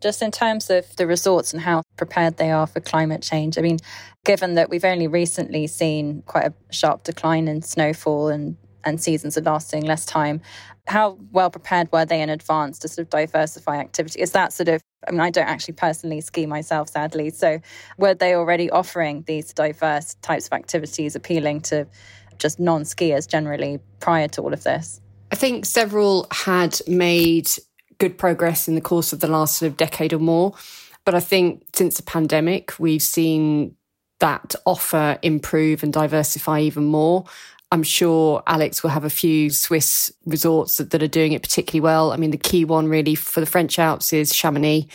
Just 0.00 0.22
in 0.22 0.30
terms 0.30 0.70
of 0.70 0.96
the 0.96 1.06
resorts 1.06 1.52
and 1.52 1.62
how 1.62 1.82
prepared 1.96 2.38
they 2.38 2.50
are 2.50 2.66
for 2.66 2.80
climate 2.80 3.22
change, 3.22 3.58
I 3.58 3.60
mean, 3.60 3.78
given 4.24 4.54
that 4.54 4.68
we've 4.70 4.84
only 4.84 5.06
recently 5.06 5.66
seen 5.66 6.22
quite 6.26 6.46
a 6.46 6.54
sharp 6.72 7.04
decline 7.04 7.46
in 7.48 7.62
snowfall 7.62 8.28
and 8.28 8.56
and 8.84 9.00
seasons 9.00 9.36
are 9.36 9.42
lasting 9.42 9.84
less 9.84 10.04
time. 10.06 10.40
How 10.86 11.18
well 11.32 11.50
prepared 11.50 11.90
were 11.92 12.04
they 12.04 12.20
in 12.20 12.30
advance 12.30 12.78
to 12.80 12.88
sort 12.88 13.06
of 13.06 13.10
diversify 13.10 13.78
activity? 13.78 14.20
Is 14.20 14.32
that 14.32 14.52
sort 14.52 14.68
of, 14.68 14.82
I 15.06 15.12
mean, 15.12 15.20
I 15.20 15.30
don't 15.30 15.46
actually 15.46 15.74
personally 15.74 16.20
ski 16.20 16.46
myself, 16.46 16.88
sadly. 16.88 17.30
So 17.30 17.60
were 17.98 18.14
they 18.14 18.34
already 18.34 18.70
offering 18.70 19.22
these 19.26 19.52
diverse 19.52 20.14
types 20.22 20.46
of 20.46 20.52
activities 20.52 21.14
appealing 21.14 21.60
to 21.62 21.86
just 22.38 22.58
non 22.58 22.82
skiers 22.82 23.28
generally 23.28 23.78
prior 24.00 24.28
to 24.28 24.42
all 24.42 24.52
of 24.52 24.64
this? 24.64 25.00
I 25.30 25.36
think 25.36 25.64
several 25.64 26.26
had 26.32 26.80
made 26.88 27.48
good 27.98 28.18
progress 28.18 28.66
in 28.66 28.74
the 28.74 28.80
course 28.80 29.12
of 29.12 29.20
the 29.20 29.28
last 29.28 29.58
sort 29.58 29.70
of 29.70 29.76
decade 29.76 30.12
or 30.12 30.18
more. 30.18 30.54
But 31.04 31.14
I 31.14 31.20
think 31.20 31.64
since 31.74 31.96
the 31.96 32.02
pandemic, 32.02 32.78
we've 32.78 33.02
seen 33.02 33.76
that 34.18 34.54
offer 34.66 35.18
improve 35.22 35.82
and 35.82 35.92
diversify 35.92 36.60
even 36.60 36.84
more. 36.84 37.24
I'm 37.72 37.82
sure 37.84 38.42
Alex 38.46 38.82
will 38.82 38.90
have 38.90 39.04
a 39.04 39.10
few 39.10 39.50
Swiss 39.50 40.12
resorts 40.26 40.76
that, 40.78 40.90
that, 40.90 41.02
are 41.02 41.08
doing 41.08 41.32
it 41.32 41.42
particularly 41.42 41.80
well. 41.80 42.12
I 42.12 42.16
mean, 42.16 42.32
the 42.32 42.36
key 42.36 42.64
one 42.64 42.88
really 42.88 43.14
for 43.14 43.38
the 43.38 43.46
French 43.46 43.78
Alps 43.78 44.12
is 44.12 44.34
Chamonix. 44.34 44.88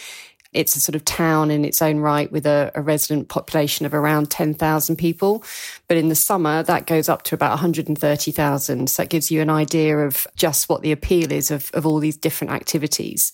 It's 0.51 0.75
a 0.75 0.79
sort 0.79 0.95
of 0.95 1.03
town 1.05 1.51
in 1.51 1.63
its 1.63 1.81
own 1.81 1.99
right 1.99 2.31
with 2.31 2.45
a, 2.45 2.71
a 2.75 2.81
resident 2.81 3.29
population 3.29 3.85
of 3.85 3.93
around 3.93 4.29
10,000 4.29 4.95
people. 4.97 5.43
But 5.87 5.97
in 5.97 6.09
the 6.09 6.15
summer, 6.15 6.63
that 6.63 6.85
goes 6.85 7.07
up 7.07 7.23
to 7.23 7.35
about 7.35 7.51
130,000. 7.51 8.89
So 8.89 9.03
that 9.03 9.09
gives 9.09 9.31
you 9.31 9.41
an 9.41 9.49
idea 9.49 9.97
of 9.99 10.27
just 10.35 10.67
what 10.67 10.81
the 10.81 10.91
appeal 10.91 11.31
is 11.31 11.51
of, 11.51 11.71
of 11.73 11.85
all 11.85 11.99
these 11.99 12.17
different 12.17 12.53
activities 12.53 13.31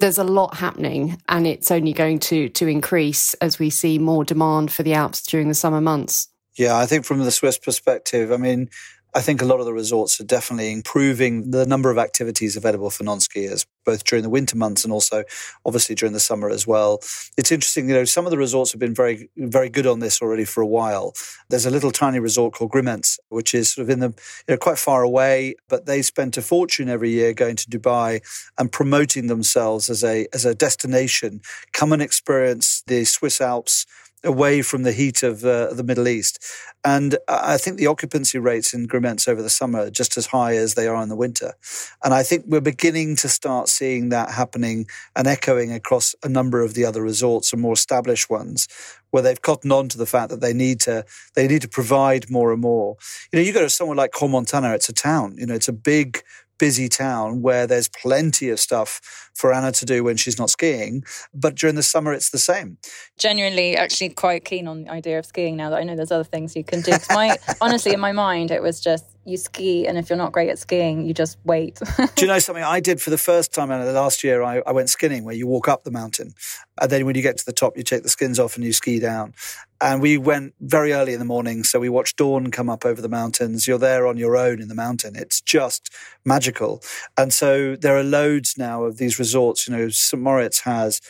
there's 0.00 0.18
a 0.18 0.22
lot 0.22 0.54
happening 0.54 1.20
and 1.28 1.44
it's 1.44 1.72
only 1.72 1.92
going 1.92 2.20
to 2.20 2.48
to 2.50 2.68
increase 2.68 3.34
as 3.34 3.58
we 3.58 3.68
see 3.68 3.98
more 3.98 4.24
demand 4.24 4.70
for 4.70 4.84
the 4.84 4.94
Alps 4.94 5.22
during 5.22 5.48
the 5.48 5.54
summer 5.54 5.80
months. 5.80 6.28
Yeah, 6.58 6.76
I 6.76 6.86
think 6.86 7.04
from 7.04 7.20
the 7.20 7.30
Swiss 7.30 7.56
perspective, 7.56 8.32
I 8.32 8.36
mean, 8.36 8.68
I 9.14 9.20
think 9.20 9.40
a 9.40 9.46
lot 9.46 9.60
of 9.60 9.64
the 9.64 9.72
resorts 9.72 10.20
are 10.20 10.24
definitely 10.24 10.70
improving 10.70 11.52
the 11.52 11.64
number 11.64 11.90
of 11.90 11.98
activities 11.98 12.56
available 12.56 12.90
for 12.90 13.04
non 13.04 13.20
skiers, 13.20 13.64
both 13.86 14.04
during 14.04 14.22
the 14.22 14.28
winter 14.28 14.56
months 14.56 14.84
and 14.84 14.92
also 14.92 15.22
obviously 15.64 15.94
during 15.94 16.12
the 16.12 16.20
summer 16.20 16.50
as 16.50 16.66
well. 16.66 16.98
It's 17.36 17.50
interesting, 17.50 17.88
you 17.88 17.94
know, 17.94 18.04
some 18.04 18.26
of 18.26 18.32
the 18.32 18.36
resorts 18.36 18.72
have 18.72 18.80
been 18.80 18.94
very, 18.94 19.30
very 19.36 19.70
good 19.70 19.86
on 19.86 20.00
this 20.00 20.20
already 20.20 20.44
for 20.44 20.60
a 20.60 20.66
while. 20.66 21.14
There's 21.48 21.64
a 21.64 21.70
little 21.70 21.90
tiny 21.90 22.18
resort 22.18 22.54
called 22.54 22.72
Grimentz, 22.72 23.18
which 23.28 23.54
is 23.54 23.72
sort 23.72 23.84
of 23.84 23.90
in 23.90 24.00
the, 24.00 24.08
you 24.08 24.54
know, 24.54 24.56
quite 24.58 24.78
far 24.78 25.02
away, 25.02 25.54
but 25.68 25.86
they 25.86 26.02
spent 26.02 26.36
a 26.36 26.42
fortune 26.42 26.88
every 26.88 27.10
year 27.10 27.32
going 27.32 27.56
to 27.56 27.70
Dubai 27.70 28.20
and 28.58 28.70
promoting 28.70 29.28
themselves 29.28 29.88
as 29.88 30.04
a, 30.04 30.26
as 30.34 30.44
a 30.44 30.54
destination. 30.54 31.40
Come 31.72 31.92
and 31.92 32.02
experience 32.02 32.82
the 32.86 33.04
Swiss 33.04 33.40
Alps 33.40 33.86
away 34.24 34.62
from 34.62 34.82
the 34.82 34.92
heat 34.92 35.22
of 35.22 35.44
uh, 35.44 35.72
the 35.72 35.84
Middle 35.84 36.08
East. 36.08 36.44
And 36.84 37.16
I 37.28 37.56
think 37.56 37.76
the 37.76 37.86
occupancy 37.86 38.38
rates 38.38 38.74
in 38.74 38.88
Grimentz 38.88 39.28
over 39.28 39.42
the 39.42 39.50
summer 39.50 39.80
are 39.80 39.90
just 39.90 40.16
as 40.16 40.26
high 40.26 40.56
as 40.56 40.74
they 40.74 40.86
are 40.86 41.02
in 41.02 41.08
the 41.08 41.16
winter. 41.16 41.54
And 42.02 42.14
I 42.14 42.22
think 42.22 42.44
we're 42.46 42.60
beginning 42.60 43.16
to 43.16 43.28
start 43.28 43.68
seeing 43.68 44.08
that 44.08 44.30
happening 44.30 44.86
and 45.14 45.26
echoing 45.26 45.72
across 45.72 46.14
a 46.22 46.28
number 46.28 46.62
of 46.62 46.74
the 46.74 46.84
other 46.84 47.02
resorts 47.02 47.52
and 47.52 47.62
more 47.62 47.74
established 47.74 48.30
ones 48.30 48.68
where 49.10 49.22
they've 49.22 49.40
cottoned 49.40 49.72
on 49.72 49.88
to 49.88 49.98
the 49.98 50.06
fact 50.06 50.30
that 50.30 50.40
they 50.40 50.52
need 50.52 50.80
to 50.80 51.04
they 51.34 51.48
need 51.48 51.62
to 51.62 51.68
provide 51.68 52.30
more 52.30 52.52
and 52.52 52.60
more. 52.60 52.96
You 53.32 53.38
know, 53.38 53.44
you 53.44 53.52
go 53.52 53.62
to 53.62 53.70
somewhere 53.70 53.96
like 53.96 54.12
Crans-Montana, 54.12 54.74
it's 54.74 54.88
a 54.88 54.92
town. 54.92 55.36
You 55.38 55.46
know, 55.46 55.54
it's 55.54 55.68
a 55.68 55.72
big 55.72 56.22
busy 56.58 56.88
town 56.88 57.42
where 57.42 57.66
there's 57.66 57.88
plenty 57.88 58.50
of 58.50 58.60
stuff 58.60 59.30
for 59.34 59.52
Anna 59.52 59.72
to 59.72 59.84
do 59.84 60.02
when 60.02 60.16
she's 60.16 60.38
not 60.38 60.50
skiing. 60.50 61.04
But 61.32 61.54
during 61.54 61.76
the 61.76 61.82
summer, 61.82 62.12
it's 62.12 62.30
the 62.30 62.38
same. 62.38 62.78
Genuinely, 63.16 63.76
actually, 63.76 64.10
quite 64.10 64.44
keen 64.44 64.66
on 64.66 64.84
the 64.84 64.90
idea 64.90 65.18
of 65.18 65.26
skiing 65.26 65.56
now 65.56 65.70
that 65.70 65.76
I 65.76 65.84
know 65.84 65.96
there's 65.96 66.12
other 66.12 66.24
things 66.24 66.56
you 66.56 66.64
can 66.64 66.80
do. 66.80 66.92
My 67.10 67.36
honestly, 67.60 67.92
in 67.92 68.00
my 68.00 68.12
mind, 68.12 68.50
it 68.50 68.62
was 68.62 68.80
just 68.80 69.04
you 69.28 69.36
ski, 69.36 69.86
and 69.86 69.98
if 69.98 70.08
you're 70.08 70.16
not 70.16 70.32
great 70.32 70.50
at 70.50 70.58
skiing, 70.58 71.06
you 71.06 71.14
just 71.14 71.38
wait. 71.44 71.80
Do 72.14 72.22
you 72.22 72.26
know 72.26 72.38
something 72.38 72.64
I 72.64 72.80
did 72.80 73.00
for 73.00 73.10
the 73.10 73.18
first 73.18 73.52
time? 73.52 73.70
And 73.70 73.84
last 73.94 74.24
year, 74.24 74.42
I, 74.42 74.62
I 74.66 74.72
went 74.72 74.90
skinning, 74.90 75.24
where 75.24 75.34
you 75.34 75.46
walk 75.46 75.68
up 75.68 75.84
the 75.84 75.90
mountain, 75.90 76.34
and 76.80 76.90
then 76.90 77.06
when 77.06 77.14
you 77.14 77.22
get 77.22 77.36
to 77.38 77.46
the 77.46 77.52
top, 77.52 77.76
you 77.76 77.82
take 77.82 78.02
the 78.02 78.08
skins 78.08 78.38
off 78.38 78.56
and 78.56 78.64
you 78.64 78.72
ski 78.72 78.98
down. 78.98 79.34
And 79.80 80.02
we 80.02 80.18
went 80.18 80.54
very 80.60 80.92
early 80.92 81.12
in 81.12 81.20
the 81.20 81.24
morning, 81.24 81.62
so 81.62 81.78
we 81.78 81.88
watched 81.88 82.16
dawn 82.16 82.50
come 82.50 82.68
up 82.68 82.84
over 82.84 83.00
the 83.00 83.08
mountains. 83.08 83.68
You're 83.68 83.78
there 83.78 84.08
on 84.08 84.16
your 84.16 84.36
own 84.36 84.60
in 84.60 84.66
the 84.66 84.74
mountain. 84.74 85.14
It's 85.14 85.40
just 85.40 85.94
magical. 86.24 86.82
And 87.16 87.32
so 87.32 87.76
there 87.76 87.96
are 87.96 88.02
loads 88.02 88.56
now 88.58 88.82
of 88.84 88.96
these 88.96 89.20
resorts. 89.20 89.68
You 89.68 89.76
know, 89.76 89.88
St. 89.88 90.20
Moritz 90.20 90.60
has 90.60 91.00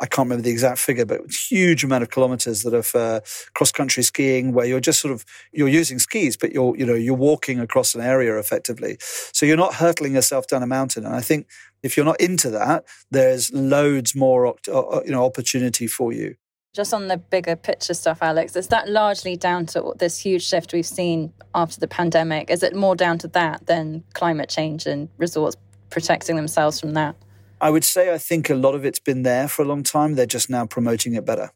I 0.00 0.06
can't 0.06 0.26
remember 0.26 0.42
the 0.42 0.50
exact 0.50 0.78
figure, 0.78 1.04
but 1.04 1.20
huge 1.30 1.84
amount 1.84 2.02
of 2.02 2.10
kilometers 2.10 2.62
that 2.62 2.74
of 2.74 2.86
for 2.86 3.22
cross 3.54 3.72
country 3.72 4.02
skiing 4.02 4.52
where 4.52 4.66
you're 4.66 4.80
just 4.80 5.00
sort 5.00 5.12
of 5.12 5.24
you're 5.52 5.68
using 5.68 5.98
skis, 5.98 6.36
but 6.36 6.52
you're 6.52 6.76
you 6.76 6.86
know 6.86 6.94
you're 6.94 7.14
walking 7.14 7.60
across 7.60 7.94
an 7.94 8.00
area 8.00 8.38
effectively. 8.38 8.96
So 9.00 9.46
you're 9.46 9.56
not 9.56 9.74
hurtling 9.74 10.14
yourself 10.14 10.46
down 10.46 10.62
a 10.62 10.66
mountain. 10.66 11.04
And 11.04 11.14
I 11.14 11.20
think 11.20 11.46
if 11.82 11.96
you're 11.96 12.06
not 12.06 12.20
into 12.20 12.50
that, 12.50 12.84
there's 13.10 13.52
loads 13.52 14.14
more 14.14 14.46
uh, 14.46 14.52
uh, 14.68 15.02
you 15.04 15.12
know 15.12 15.24
opportunity 15.24 15.86
for 15.86 16.12
you. 16.12 16.36
Just 16.72 16.94
on 16.94 17.08
the 17.08 17.16
bigger 17.16 17.56
picture 17.56 17.94
stuff, 17.94 18.22
Alex, 18.22 18.54
is 18.54 18.68
that 18.68 18.88
largely 18.88 19.36
down 19.36 19.66
to 19.66 19.92
this 19.98 20.18
huge 20.18 20.46
shift 20.46 20.72
we've 20.72 20.86
seen 20.86 21.32
after 21.52 21.80
the 21.80 21.88
pandemic? 21.88 22.48
Is 22.48 22.62
it 22.62 22.76
more 22.76 22.94
down 22.94 23.18
to 23.18 23.28
that 23.28 23.66
than 23.66 24.04
climate 24.14 24.48
change 24.48 24.86
and 24.86 25.08
resorts 25.18 25.56
protecting 25.90 26.36
themselves 26.36 26.78
from 26.78 26.94
that? 26.94 27.16
I 27.60 27.70
would 27.70 27.84
say 27.84 28.12
I 28.12 28.18
think 28.18 28.48
a 28.50 28.54
lot 28.54 28.74
of 28.74 28.84
it's 28.84 28.98
been 28.98 29.22
there 29.22 29.48
for 29.48 29.62
a 29.62 29.66
long 29.66 29.82
time. 29.82 30.14
They're 30.14 30.26
just 30.26 30.50
now 30.50 30.66
promoting 30.66 31.14
it 31.14 31.24
better 31.24 31.50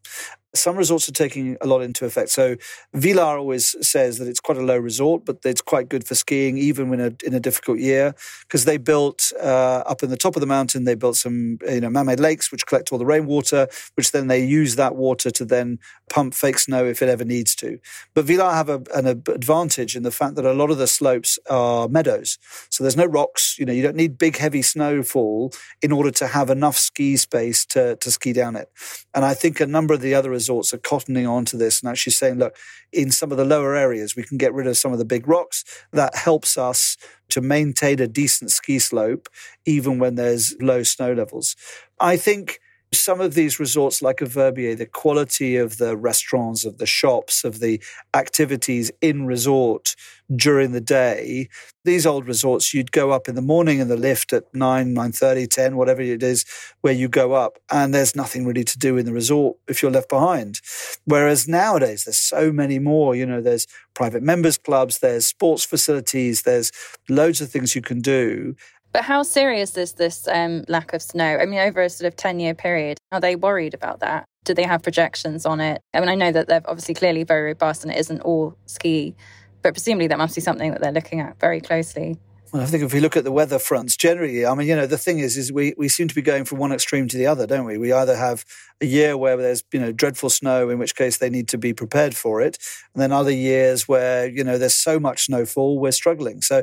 some 0.54 0.76
resorts 0.76 1.08
are 1.08 1.12
taking 1.12 1.56
a 1.60 1.66
lot 1.66 1.80
into 1.80 2.04
effect. 2.06 2.30
So 2.30 2.56
Villars 2.94 3.38
always 3.38 3.76
says 3.86 4.18
that 4.18 4.28
it's 4.28 4.40
quite 4.40 4.56
a 4.56 4.62
low 4.62 4.78
resort, 4.78 5.24
but 5.24 5.38
it's 5.44 5.60
quite 5.60 5.88
good 5.88 6.06
for 6.06 6.14
skiing 6.14 6.56
even 6.58 6.92
in 6.94 7.00
a 7.00 7.12
in 7.26 7.34
a 7.34 7.40
difficult 7.40 7.78
year 7.78 8.14
because 8.42 8.64
they 8.64 8.76
built 8.76 9.32
uh, 9.42 9.82
up 9.86 10.02
in 10.02 10.10
the 10.10 10.16
top 10.16 10.36
of 10.36 10.40
the 10.40 10.46
mountain. 10.46 10.84
They 10.84 10.94
built 10.94 11.16
some 11.16 11.58
you 11.68 11.80
know 11.80 11.90
man-made 11.90 12.20
lakes 12.20 12.52
which 12.52 12.66
collect 12.66 12.92
all 12.92 12.98
the 12.98 13.06
rainwater, 13.06 13.68
which 13.94 14.12
then 14.12 14.28
they 14.28 14.44
use 14.44 14.76
that 14.76 14.94
water 14.94 15.30
to 15.32 15.44
then 15.44 15.78
pump 16.08 16.34
fake 16.34 16.58
snow 16.58 16.84
if 16.84 17.02
it 17.02 17.08
ever 17.08 17.24
needs 17.24 17.56
to. 17.56 17.78
But 18.14 18.24
Villars 18.24 18.54
have 18.54 18.68
a, 18.68 18.82
an 18.94 19.06
advantage 19.06 19.96
in 19.96 20.04
the 20.04 20.12
fact 20.12 20.36
that 20.36 20.44
a 20.44 20.52
lot 20.52 20.70
of 20.70 20.78
the 20.78 20.86
slopes 20.86 21.38
are 21.50 21.88
meadows, 21.88 22.38
so 22.70 22.84
there's 22.84 22.96
no 22.96 23.06
rocks. 23.06 23.58
You 23.58 23.66
know 23.66 23.72
you 23.72 23.82
don't 23.82 23.96
need 23.96 24.18
big 24.18 24.36
heavy 24.36 24.62
snowfall 24.62 25.52
in 25.82 25.90
order 25.90 26.12
to 26.12 26.28
have 26.28 26.48
enough 26.48 26.76
ski 26.76 27.16
space 27.16 27.66
to 27.66 27.96
to 27.96 28.10
ski 28.12 28.32
down 28.32 28.54
it. 28.54 28.70
And 29.14 29.24
I 29.24 29.34
think 29.34 29.58
a 29.58 29.66
number 29.66 29.94
of 29.94 30.00
the 30.00 30.14
other 30.14 30.30
resorts 30.30 30.43
are 30.48 30.78
cottoning 30.78 31.28
onto 31.28 31.56
this 31.56 31.80
and 31.80 31.90
actually 31.90 32.12
saying, 32.12 32.38
look, 32.38 32.56
in 32.92 33.10
some 33.10 33.30
of 33.30 33.38
the 33.38 33.44
lower 33.44 33.74
areas, 33.74 34.16
we 34.16 34.22
can 34.22 34.38
get 34.38 34.54
rid 34.54 34.66
of 34.66 34.76
some 34.76 34.92
of 34.92 34.98
the 34.98 35.04
big 35.04 35.26
rocks. 35.28 35.64
That 35.92 36.16
helps 36.16 36.56
us 36.56 36.96
to 37.30 37.40
maintain 37.40 38.00
a 38.00 38.06
decent 38.06 38.50
ski 38.50 38.78
slope, 38.78 39.28
even 39.66 39.98
when 39.98 40.14
there's 40.14 40.54
low 40.60 40.82
snow 40.82 41.12
levels. 41.12 41.56
I 41.98 42.16
think 42.16 42.60
some 42.98 43.20
of 43.20 43.34
these 43.34 43.60
resorts 43.60 44.02
like 44.02 44.20
a 44.20 44.26
Verbier, 44.26 44.74
the 44.74 44.86
quality 44.86 45.56
of 45.56 45.78
the 45.78 45.96
restaurants, 45.96 46.64
of 46.64 46.78
the 46.78 46.86
shops, 46.86 47.44
of 47.44 47.60
the 47.60 47.82
activities 48.14 48.90
in 49.00 49.26
resort 49.26 49.94
during 50.34 50.72
the 50.72 50.80
day, 50.80 51.48
these 51.84 52.06
old 52.06 52.26
resorts, 52.26 52.72
you'd 52.72 52.92
go 52.92 53.10
up 53.10 53.28
in 53.28 53.34
the 53.34 53.42
morning 53.42 53.78
in 53.78 53.88
the 53.88 53.96
lift 53.96 54.32
at 54.32 54.44
9, 54.54 54.94
9.30, 54.94 55.50
10, 55.50 55.76
whatever 55.76 56.00
it 56.00 56.22
is, 56.22 56.44
where 56.80 56.94
you 56.94 57.08
go 57.08 57.32
up, 57.32 57.58
and 57.70 57.94
there's 57.94 58.16
nothing 58.16 58.46
really 58.46 58.64
to 58.64 58.78
do 58.78 58.96
in 58.96 59.04
the 59.04 59.12
resort 59.12 59.56
if 59.68 59.82
you're 59.82 59.90
left 59.90 60.08
behind. 60.08 60.60
Whereas 61.04 61.46
nowadays, 61.46 62.04
there's 62.04 62.16
so 62.16 62.52
many 62.52 62.78
more, 62.78 63.14
you 63.14 63.26
know, 63.26 63.42
there's 63.42 63.66
private 63.94 64.22
members 64.22 64.56
clubs, 64.56 64.98
there's 64.98 65.26
sports 65.26 65.64
facilities, 65.64 66.42
there's 66.42 66.72
loads 67.08 67.40
of 67.40 67.50
things 67.50 67.76
you 67.76 67.82
can 67.82 68.00
do. 68.00 68.56
But 68.94 69.02
how 69.02 69.24
serious 69.24 69.76
is 69.76 69.94
this 69.94 70.28
um, 70.28 70.62
lack 70.68 70.92
of 70.92 71.02
snow? 71.02 71.38
I 71.38 71.46
mean, 71.46 71.58
over 71.58 71.82
a 71.82 71.90
sort 71.90 72.06
of 72.06 72.14
10 72.14 72.38
year 72.38 72.54
period, 72.54 72.96
are 73.10 73.20
they 73.20 73.34
worried 73.34 73.74
about 73.74 73.98
that? 74.00 74.24
Do 74.44 74.54
they 74.54 74.62
have 74.62 74.84
projections 74.84 75.44
on 75.44 75.60
it? 75.60 75.80
I 75.92 75.98
mean, 75.98 76.08
I 76.08 76.14
know 76.14 76.30
that 76.30 76.46
they're 76.46 76.62
obviously 76.66 76.94
clearly 76.94 77.24
very 77.24 77.42
robust 77.42 77.82
and 77.82 77.92
it 77.92 77.98
isn't 77.98 78.20
all 78.20 78.56
ski, 78.66 79.16
but 79.62 79.74
presumably 79.74 80.06
that 80.06 80.18
must 80.18 80.36
be 80.36 80.40
something 80.40 80.70
that 80.70 80.80
they're 80.80 80.92
looking 80.92 81.20
at 81.20 81.40
very 81.40 81.60
closely. 81.60 82.20
Well, 82.52 82.62
I 82.62 82.66
think 82.66 82.84
if 82.84 82.94
we 82.94 83.00
look 83.00 83.16
at 83.16 83.24
the 83.24 83.32
weather 83.32 83.58
fronts 83.58 83.96
generally, 83.96 84.46
I 84.46 84.54
mean, 84.54 84.68
you 84.68 84.76
know, 84.76 84.86
the 84.86 84.96
thing 84.96 85.18
is, 85.18 85.36
is 85.36 85.50
we, 85.50 85.74
we 85.76 85.88
seem 85.88 86.06
to 86.06 86.14
be 86.14 86.22
going 86.22 86.44
from 86.44 86.58
one 86.58 86.70
extreme 86.70 87.08
to 87.08 87.16
the 87.16 87.26
other, 87.26 87.48
don't 87.48 87.64
we? 87.64 87.78
We 87.78 87.92
either 87.92 88.14
have 88.14 88.44
a 88.80 88.86
year 88.86 89.16
where 89.16 89.36
there's, 89.36 89.64
you 89.72 89.80
know, 89.80 89.90
dreadful 89.90 90.30
snow, 90.30 90.70
in 90.70 90.78
which 90.78 90.94
case 90.94 91.18
they 91.18 91.30
need 91.30 91.48
to 91.48 91.58
be 91.58 91.72
prepared 91.72 92.14
for 92.14 92.40
it. 92.40 92.58
And 92.94 93.02
then 93.02 93.10
other 93.10 93.32
years 93.32 93.88
where, 93.88 94.28
you 94.28 94.44
know, 94.44 94.56
there's 94.56 94.76
so 94.76 95.00
much 95.00 95.24
snowfall, 95.24 95.80
we're 95.80 95.90
struggling. 95.90 96.42
So 96.42 96.62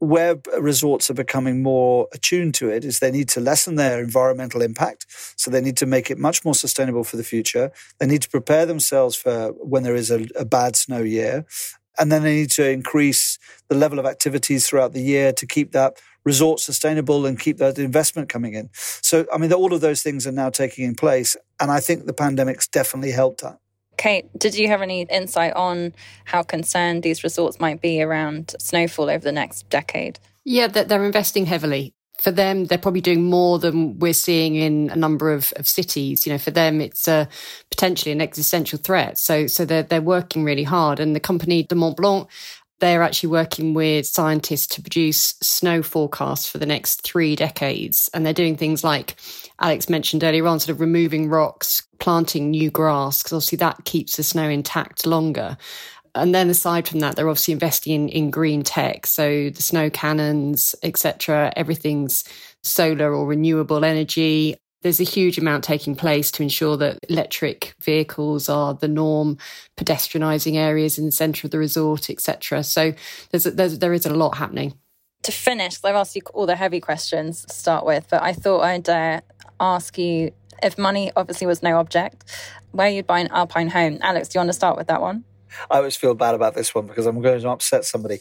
where 0.00 0.40
resorts 0.58 1.10
are 1.10 1.14
becoming 1.14 1.62
more 1.62 2.08
attuned 2.12 2.54
to 2.54 2.70
it 2.70 2.84
is 2.84 2.98
they 2.98 3.10
need 3.10 3.28
to 3.28 3.40
lessen 3.40 3.76
their 3.76 4.00
environmental 4.00 4.62
impact. 4.62 5.06
So 5.36 5.50
they 5.50 5.60
need 5.60 5.76
to 5.76 5.86
make 5.86 6.10
it 6.10 6.18
much 6.18 6.42
more 6.44 6.54
sustainable 6.54 7.04
for 7.04 7.18
the 7.18 7.24
future. 7.24 7.70
They 7.98 8.06
need 8.06 8.22
to 8.22 8.30
prepare 8.30 8.64
themselves 8.64 9.14
for 9.14 9.52
when 9.52 9.82
there 9.82 9.94
is 9.94 10.10
a, 10.10 10.26
a 10.36 10.46
bad 10.46 10.74
snow 10.74 11.02
year. 11.02 11.44
And 11.98 12.10
then 12.10 12.22
they 12.22 12.34
need 12.34 12.50
to 12.52 12.68
increase 12.68 13.38
the 13.68 13.76
level 13.76 13.98
of 13.98 14.06
activities 14.06 14.66
throughout 14.66 14.94
the 14.94 15.02
year 15.02 15.32
to 15.34 15.46
keep 15.46 15.72
that 15.72 16.00
resort 16.24 16.60
sustainable 16.60 17.26
and 17.26 17.38
keep 17.38 17.58
that 17.58 17.78
investment 17.78 18.30
coming 18.30 18.54
in. 18.54 18.70
So, 18.72 19.26
I 19.30 19.36
mean, 19.36 19.52
all 19.52 19.74
of 19.74 19.82
those 19.82 20.02
things 20.02 20.26
are 20.26 20.32
now 20.32 20.48
taking 20.48 20.86
in 20.86 20.94
place. 20.94 21.36
And 21.60 21.70
I 21.70 21.80
think 21.80 22.06
the 22.06 22.14
pandemic's 22.14 22.68
definitely 22.68 23.10
helped 23.10 23.42
that. 23.42 23.58
Kate, 24.00 24.30
did 24.38 24.54
you 24.54 24.66
have 24.68 24.80
any 24.80 25.02
insight 25.02 25.52
on 25.52 25.92
how 26.24 26.42
concerned 26.42 27.02
these 27.02 27.22
resorts 27.22 27.60
might 27.60 27.82
be 27.82 28.00
around 28.00 28.56
snowfall 28.58 29.10
over 29.10 29.22
the 29.22 29.30
next 29.30 29.68
decade? 29.68 30.18
Yeah, 30.42 30.68
they're 30.68 31.04
investing 31.04 31.44
heavily. 31.44 31.92
For 32.18 32.30
them, 32.30 32.64
they're 32.64 32.78
probably 32.78 33.02
doing 33.02 33.24
more 33.24 33.58
than 33.58 33.98
we're 33.98 34.14
seeing 34.14 34.54
in 34.54 34.88
a 34.88 34.96
number 34.96 35.30
of, 35.30 35.52
of 35.56 35.68
cities. 35.68 36.26
You 36.26 36.32
know, 36.32 36.38
for 36.38 36.50
them, 36.50 36.80
it's 36.80 37.08
uh, 37.08 37.26
potentially 37.70 38.10
an 38.10 38.22
existential 38.22 38.78
threat. 38.78 39.18
So, 39.18 39.46
so 39.46 39.66
they're 39.66 39.82
they're 39.82 40.00
working 40.00 40.44
really 40.44 40.64
hard. 40.64 40.98
And 40.98 41.14
the 41.14 41.20
company 41.20 41.64
de 41.64 41.74
Mont 41.74 41.98
Blanc 41.98 42.26
they're 42.80 43.02
actually 43.02 43.28
working 43.28 43.74
with 43.74 44.06
scientists 44.06 44.66
to 44.68 44.82
produce 44.82 45.34
snow 45.40 45.82
forecasts 45.82 46.48
for 46.48 46.58
the 46.58 46.66
next 46.66 47.02
three 47.02 47.36
decades. 47.36 48.10
And 48.12 48.24
they're 48.24 48.32
doing 48.32 48.56
things 48.56 48.82
like 48.82 49.16
Alex 49.60 49.88
mentioned 49.88 50.24
earlier 50.24 50.46
on, 50.46 50.58
sort 50.58 50.74
of 50.74 50.80
removing 50.80 51.28
rocks, 51.28 51.86
planting 51.98 52.50
new 52.50 52.70
grass, 52.70 53.22
because 53.22 53.32
obviously 53.32 53.56
that 53.58 53.84
keeps 53.84 54.16
the 54.16 54.22
snow 54.22 54.48
intact 54.48 55.06
longer. 55.06 55.56
And 56.14 56.34
then 56.34 56.50
aside 56.50 56.88
from 56.88 57.00
that, 57.00 57.14
they're 57.14 57.28
obviously 57.28 57.52
investing 57.52 57.94
in, 57.94 58.08
in 58.08 58.30
green 58.30 58.62
tech. 58.62 59.06
So 59.06 59.50
the 59.50 59.62
snow 59.62 59.90
cannons, 59.90 60.74
etc., 60.82 61.52
everything's 61.56 62.24
solar 62.62 63.14
or 63.14 63.26
renewable 63.26 63.84
energy 63.84 64.56
there's 64.82 65.00
a 65.00 65.04
huge 65.04 65.38
amount 65.38 65.64
taking 65.64 65.94
place 65.94 66.30
to 66.32 66.42
ensure 66.42 66.76
that 66.78 66.98
electric 67.08 67.74
vehicles 67.82 68.48
are 68.48 68.74
the 68.74 68.88
norm, 68.88 69.38
pedestrianising 69.76 70.56
areas 70.56 70.98
in 70.98 71.06
the 71.06 71.12
centre 71.12 71.46
of 71.46 71.50
the 71.50 71.58
resort, 71.58 72.08
etc. 72.10 72.62
So 72.62 72.94
there's, 73.30 73.46
a, 73.46 73.50
there's 73.50 73.78
there 73.78 73.92
is 73.92 74.06
a 74.06 74.14
lot 74.14 74.36
happening. 74.36 74.74
To 75.24 75.32
finish, 75.32 75.78
I've 75.84 75.94
asked 75.94 76.16
you 76.16 76.22
all 76.32 76.46
the 76.46 76.56
heavy 76.56 76.80
questions 76.80 77.44
to 77.44 77.54
start 77.54 77.84
with, 77.84 78.06
but 78.10 78.22
I 78.22 78.32
thought 78.32 78.60
I'd 78.62 78.88
uh, 78.88 79.20
ask 79.60 79.98
you 79.98 80.32
if 80.62 80.78
money 80.78 81.10
obviously 81.16 81.46
was 81.46 81.62
no 81.62 81.78
object, 81.78 82.24
where 82.72 82.88
you'd 82.88 83.06
buy 83.06 83.20
an 83.20 83.28
alpine 83.28 83.68
home. 83.68 83.98
Alex, 84.00 84.28
do 84.28 84.38
you 84.38 84.40
want 84.40 84.48
to 84.48 84.54
start 84.54 84.76
with 84.76 84.86
that 84.86 85.00
one? 85.00 85.24
I 85.70 85.78
always 85.78 85.96
feel 85.96 86.14
bad 86.14 86.34
about 86.34 86.54
this 86.54 86.74
one 86.74 86.86
because 86.86 87.06
I'm 87.06 87.20
going 87.20 87.40
to 87.40 87.48
upset 87.48 87.84
somebody. 87.84 88.18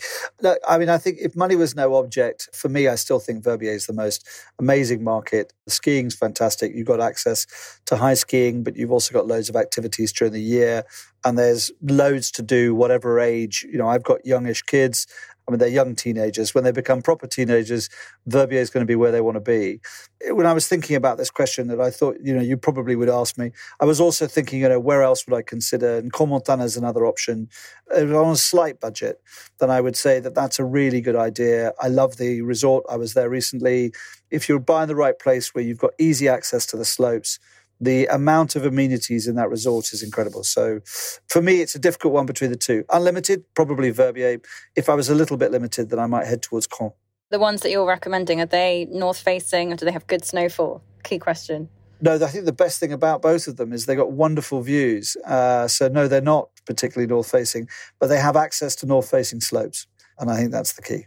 I 0.67 0.77
mean, 0.77 0.89
I 0.89 0.98
think 0.98 1.17
if 1.19 1.36
money 1.36 1.55
was 1.55 1.75
no 1.75 1.95
object, 1.95 2.50
for 2.53 2.69
me, 2.69 2.88
I 2.88 2.95
still 2.95 3.19
think 3.19 3.43
Verbier 3.43 3.71
is 3.71 3.86
the 3.86 3.93
most 3.93 4.27
amazing 4.59 5.03
market. 5.03 5.53
The 5.65 5.71
skiing's 5.71 6.15
fantastic. 6.15 6.74
You've 6.74 6.88
got 6.88 7.01
access 7.01 7.45
to 7.86 7.95
high 7.95 8.13
skiing, 8.13 8.63
but 8.63 8.75
you've 8.75 8.91
also 8.91 9.13
got 9.13 9.27
loads 9.27 9.50
of 9.50 9.55
activities 9.55 10.12
during 10.12 10.33
the 10.33 10.41
year. 10.41 10.83
And 11.25 11.38
there's 11.38 11.69
loads 11.81 12.31
to 12.31 12.41
do, 12.41 12.74
whatever 12.74 13.19
age. 13.19 13.65
You 13.69 13.77
know, 13.77 13.89
I've 13.89 14.03
got 14.03 14.25
youngish 14.25 14.62
kids 14.62 15.05
I 15.50 15.51
mean, 15.51 15.58
they're 15.58 15.68
young 15.68 15.96
teenagers. 15.96 16.53
When 16.53 16.63
they 16.63 16.72
become 16.72 17.01
proper 17.01 17.25
teenagers, 17.25 17.89
Verbier 18.27 18.60
is 18.60 18.70
going 18.70 18.86
to 18.86 18.88
be 18.88 18.96
where 18.96 19.12
they 19.12 19.20
want 19.20 19.34
to 19.34 19.41
be. 19.41 19.82
When 20.27 20.46
I 20.46 20.53
was 20.53 20.68
thinking 20.68 20.96
about 20.96 21.18
this 21.18 21.32
question, 21.32 21.70
that 21.70 21.82
I 21.82 21.89
thought, 21.89 22.18
you 22.24 22.36
know, 22.36 22.41
you 22.41 22.56
probably 22.56 22.96
would 22.96 23.10
ask 23.10 23.36
me, 23.36 23.51
I 23.79 23.86
was 23.86 24.00
also 24.00 24.27
thinking, 24.27 24.60
you 24.60 24.70
know, 24.70 24.79
where 24.79 25.01
else 25.01 25.25
would 25.25 25.36
I 25.36 25.41
consider? 25.41 25.98
And 25.98 26.13
Crans-Montana 26.13 26.65
is 26.65 26.77
another 26.77 27.03
option. 27.03 27.50
Uh, 27.91 28.01
on 28.15 28.34
a 28.34 28.36
slight 28.36 28.79
budget, 28.79 29.24
then 29.60 29.72
I 29.72 29.82
would 29.82 29.96
say 29.96 30.20
that 30.20 30.36
that's 30.36 30.60
a 30.60 30.65
really 30.65 31.01
good 31.01 31.15
idea. 31.15 31.74
I 31.79 31.88
love 31.88 32.18
the 32.18 32.44
resort. 32.44 32.86
I 32.88 32.98
was 32.98 33.15
there 33.15 33.29
recently. 33.29 33.91
If 34.29 34.48
you're 34.48 34.60
buying 34.60 34.88
the 34.88 34.96
right 34.96 35.18
place 35.18 35.56
where 35.56 35.63
you've 35.63 35.79
got 35.79 35.94
easy 35.98 36.29
access 36.29 36.68
to 36.68 36.77
the 36.77 36.86
slopes, 36.86 37.39
the 37.79 38.05
amount 38.07 38.55
of 38.55 38.65
amenities 38.65 39.27
in 39.27 39.36
that 39.36 39.50
resort 39.50 39.93
is 39.93 40.03
incredible. 40.03 40.43
So 40.43 40.81
for 41.27 41.41
me, 41.41 41.62
it's 41.62 41.75
a 41.75 41.79
difficult 41.79 42.13
one 42.13 42.25
between 42.25 42.50
the 42.50 42.57
two. 42.57 42.83
Unlimited, 42.91 43.43
probably 43.53 43.89
Verbier. 43.91 44.41
If 44.75 44.89
I 44.89 44.95
was 44.95 45.09
a 45.09 45.15
little 45.15 45.38
bit 45.38 45.51
limited, 45.51 45.89
then 45.89 46.00
I 46.00 46.07
might 46.07 46.27
head 46.27 46.41
towards 46.41 46.67
Crans. 46.67 46.93
The 47.29 47.39
ones 47.39 47.62
that 47.62 47.69
you're 47.69 47.88
recommending, 47.88 48.41
are 48.41 48.45
they 48.45 48.88
north 48.89 49.19
facing 49.19 49.71
or 49.71 49.75
do 49.75 49.86
they 49.86 49.91
have 49.91 50.07
good 50.07 50.25
snowfall? 50.25 50.81
Key 51.03 51.19
question. 51.19 51.69
No, 52.01 52.15
I 52.15 52.27
think 52.27 52.45
the 52.45 52.53
best 52.53 52.79
thing 52.79 52.93
about 52.93 53.21
both 53.21 53.48
of 53.48 53.57
them 53.57 53.74
is 53.74 53.86
they've 53.86 53.98
got 53.98 54.12
wonderful 54.12 54.62
views. 54.62 55.17
Uh, 55.25 55.67
so 55.67 55.89
no, 55.89 56.07
they're 56.07 56.21
not 56.21 56.50
particularly 56.65 57.07
north 57.07 57.29
facing, 57.29 57.67
but 58.00 58.07
they 58.07 58.17
have 58.17 58.36
access 58.36 58.75
to 58.77 58.86
north 58.86 59.09
facing 59.09 59.41
slopes. 59.41 59.86
And 60.17 60.31
I 60.31 60.38
think 60.38 60.51
that's 60.51 60.74
the 60.74 60.81
key. 60.81 61.05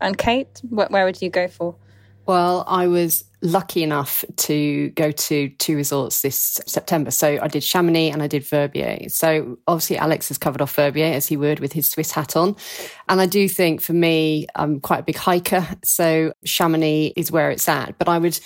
And 0.00 0.18
Kate, 0.18 0.60
where 0.68 1.04
would 1.04 1.20
you 1.22 1.30
go 1.30 1.48
for? 1.48 1.76
Well, 2.26 2.64
I 2.66 2.86
was 2.86 3.24
lucky 3.44 3.82
enough 3.82 4.24
to 4.36 4.88
go 4.90 5.12
to 5.12 5.50
two 5.50 5.76
resorts 5.76 6.22
this 6.22 6.60
September. 6.66 7.10
So 7.10 7.38
I 7.40 7.46
did 7.46 7.62
Chamonix 7.62 8.10
and 8.10 8.22
I 8.22 8.26
did 8.26 8.44
Verbier. 8.44 9.08
So 9.08 9.58
obviously 9.68 9.98
Alex 9.98 10.28
has 10.28 10.38
covered 10.38 10.62
off 10.62 10.74
Verbier 10.74 11.12
as 11.12 11.28
he 11.28 11.36
would 11.36 11.60
with 11.60 11.72
his 11.72 11.88
Swiss 11.90 12.10
hat 12.10 12.36
on. 12.36 12.56
And 13.08 13.20
I 13.20 13.26
do 13.26 13.48
think 13.48 13.82
for 13.82 13.92
me, 13.92 14.46
I'm 14.54 14.80
quite 14.80 15.00
a 15.00 15.04
big 15.04 15.16
hiker. 15.16 15.66
So 15.84 16.32
Chamonix 16.44 17.12
is 17.16 17.30
where 17.30 17.50
it's 17.50 17.68
at. 17.68 17.96
But 17.98 18.08
I 18.08 18.18
would 18.18 18.40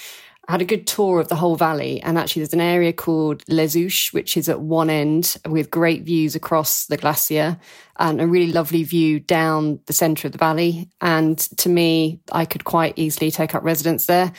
I 0.49 0.53
had 0.53 0.63
a 0.63 0.65
good 0.65 0.87
tour 0.87 1.21
of 1.21 1.29
the 1.29 1.37
whole 1.37 1.57
valley. 1.57 2.01
And 2.01 2.17
actually, 2.17 2.41
there's 2.41 2.55
an 2.55 2.61
area 2.63 2.95
called 2.95 3.43
Les 3.49 3.75
Houches, 3.75 4.15
which 4.15 4.35
is 4.35 4.49
at 4.49 4.63
one 4.63 4.89
end 4.89 5.37
with 5.47 5.71
great 5.71 6.05
views 6.05 6.35
across 6.35 6.87
the 6.87 6.97
glacier 6.97 7.59
and 7.99 8.21
a 8.21 8.27
really 8.27 8.53
lovely 8.53 8.83
view 8.85 9.21
down 9.21 9.81
the 9.87 9.93
centre 9.93 10.29
of 10.29 10.33
the 10.33 10.39
valley. 10.39 10.89
And 11.01 11.39
to 11.59 11.69
me, 11.69 12.21
I 12.33 12.45
could 12.45 12.65
quite 12.65 12.95
easily 12.97 13.31
take 13.31 13.55
up 13.55 13.63
residence 13.63 14.07
there. 14.07 14.33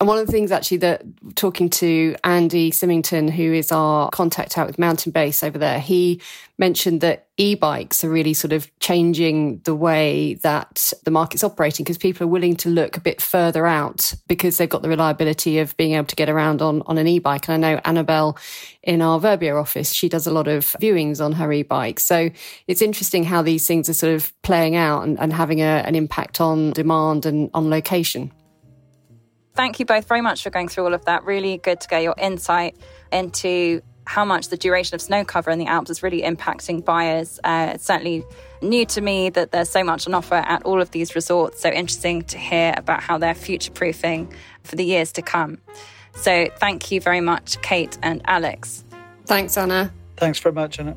And 0.00 0.08
one 0.08 0.18
of 0.18 0.26
the 0.26 0.32
things 0.32 0.50
actually 0.50 0.78
that 0.78 1.02
talking 1.34 1.68
to 1.70 2.16
Andy 2.24 2.70
Symington, 2.70 3.28
who 3.28 3.52
is 3.52 3.70
our 3.70 4.10
contact 4.10 4.56
out 4.56 4.66
with 4.66 4.78
Mountain 4.78 5.12
Base 5.12 5.42
over 5.42 5.58
there, 5.58 5.78
he 5.78 6.20
mentioned 6.58 7.00
that 7.00 7.26
e-bikes 7.38 8.04
are 8.04 8.10
really 8.10 8.34
sort 8.34 8.52
of 8.52 8.70
changing 8.78 9.58
the 9.64 9.74
way 9.74 10.34
that 10.42 10.92
the 11.04 11.10
market's 11.10 11.42
operating 11.42 11.82
because 11.82 11.98
people 11.98 12.24
are 12.24 12.30
willing 12.30 12.54
to 12.54 12.68
look 12.68 12.96
a 12.96 13.00
bit 13.00 13.20
further 13.20 13.66
out 13.66 14.14
because 14.28 14.58
they've 14.58 14.68
got 14.68 14.82
the 14.82 14.88
reliability 14.88 15.58
of 15.58 15.76
being 15.76 15.94
able 15.94 16.06
to 16.06 16.14
get 16.14 16.28
around 16.28 16.62
on, 16.62 16.82
on 16.86 16.98
an 16.98 17.08
e-bike. 17.08 17.48
And 17.48 17.64
I 17.64 17.74
know 17.74 17.80
Annabelle 17.84 18.38
in 18.82 19.02
our 19.02 19.18
Verbier 19.18 19.58
office. 19.58 19.92
She 19.92 20.08
does 20.08 20.26
a 20.26 20.30
lot 20.30 20.46
of 20.46 20.64
viewings 20.80 21.24
on 21.24 21.32
her 21.32 21.50
e-bike. 21.52 21.98
So 21.98 22.30
it's 22.66 22.82
interesting 23.02 23.24
how 23.24 23.42
these 23.42 23.66
things 23.66 23.88
are 23.88 23.94
sort 23.94 24.14
of 24.14 24.32
playing 24.42 24.76
out 24.76 25.02
and, 25.02 25.18
and 25.18 25.32
having 25.32 25.60
a, 25.60 25.82
an 25.84 25.96
impact 25.96 26.40
on 26.40 26.70
demand 26.70 27.26
and 27.26 27.50
on 27.52 27.68
location. 27.68 28.30
Thank 29.56 29.80
you 29.80 29.84
both 29.84 30.06
very 30.06 30.20
much 30.20 30.44
for 30.44 30.50
going 30.50 30.68
through 30.68 30.84
all 30.84 30.94
of 30.94 31.04
that. 31.06 31.24
Really 31.24 31.58
good 31.58 31.80
to 31.80 31.88
get 31.88 32.04
your 32.04 32.14
insight 32.16 32.76
into 33.10 33.82
how 34.06 34.24
much 34.24 34.50
the 34.50 34.56
duration 34.56 34.94
of 34.94 35.00
snow 35.00 35.24
cover 35.24 35.50
in 35.50 35.58
the 35.58 35.66
Alps 35.66 35.90
is 35.90 36.04
really 36.04 36.22
impacting 36.22 36.84
buyers. 36.84 37.40
Uh, 37.42 37.72
it's 37.74 37.84
certainly 37.84 38.22
new 38.62 38.86
to 38.86 39.00
me 39.00 39.30
that 39.30 39.50
there's 39.50 39.68
so 39.68 39.82
much 39.82 40.06
on 40.06 40.14
offer 40.14 40.36
at 40.36 40.62
all 40.62 40.80
of 40.80 40.92
these 40.92 41.16
resorts. 41.16 41.60
So 41.60 41.70
interesting 41.70 42.22
to 42.22 42.38
hear 42.38 42.72
about 42.76 43.02
how 43.02 43.18
they're 43.18 43.34
future 43.34 43.72
proofing 43.72 44.32
for 44.62 44.76
the 44.76 44.84
years 44.84 45.10
to 45.12 45.22
come. 45.22 45.58
So 46.14 46.46
thank 46.58 46.92
you 46.92 47.00
very 47.00 47.20
much, 47.20 47.60
Kate 47.62 47.98
and 48.00 48.22
Alex. 48.26 48.84
Thanks, 49.26 49.56
Anna. 49.56 49.92
Thanks 50.16 50.38
very 50.38 50.54
much, 50.54 50.78
Anna. 50.78 50.96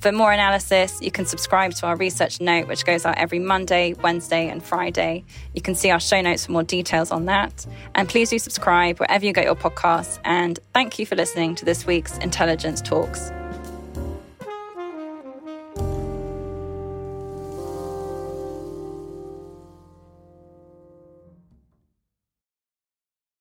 For 0.00 0.12
more 0.12 0.32
analysis, 0.32 0.98
you 1.02 1.10
can 1.10 1.26
subscribe 1.26 1.74
to 1.74 1.86
our 1.86 1.94
research 1.94 2.40
note, 2.40 2.68
which 2.68 2.86
goes 2.86 3.04
out 3.04 3.18
every 3.18 3.38
Monday, 3.38 3.92
Wednesday, 4.02 4.48
and 4.48 4.62
Friday. 4.62 5.24
You 5.54 5.60
can 5.60 5.74
see 5.74 5.90
our 5.90 6.00
show 6.00 6.22
notes 6.22 6.46
for 6.46 6.52
more 6.52 6.62
details 6.62 7.10
on 7.10 7.26
that. 7.26 7.66
And 7.94 8.08
please 8.08 8.30
do 8.30 8.38
subscribe 8.38 8.98
wherever 8.98 9.26
you 9.26 9.34
get 9.34 9.44
your 9.44 9.56
podcasts. 9.56 10.18
And 10.24 10.58
thank 10.72 10.98
you 10.98 11.04
for 11.04 11.16
listening 11.16 11.54
to 11.56 11.66
this 11.66 11.86
week's 11.86 12.16
Intelligence 12.18 12.80
Talks. 12.80 13.30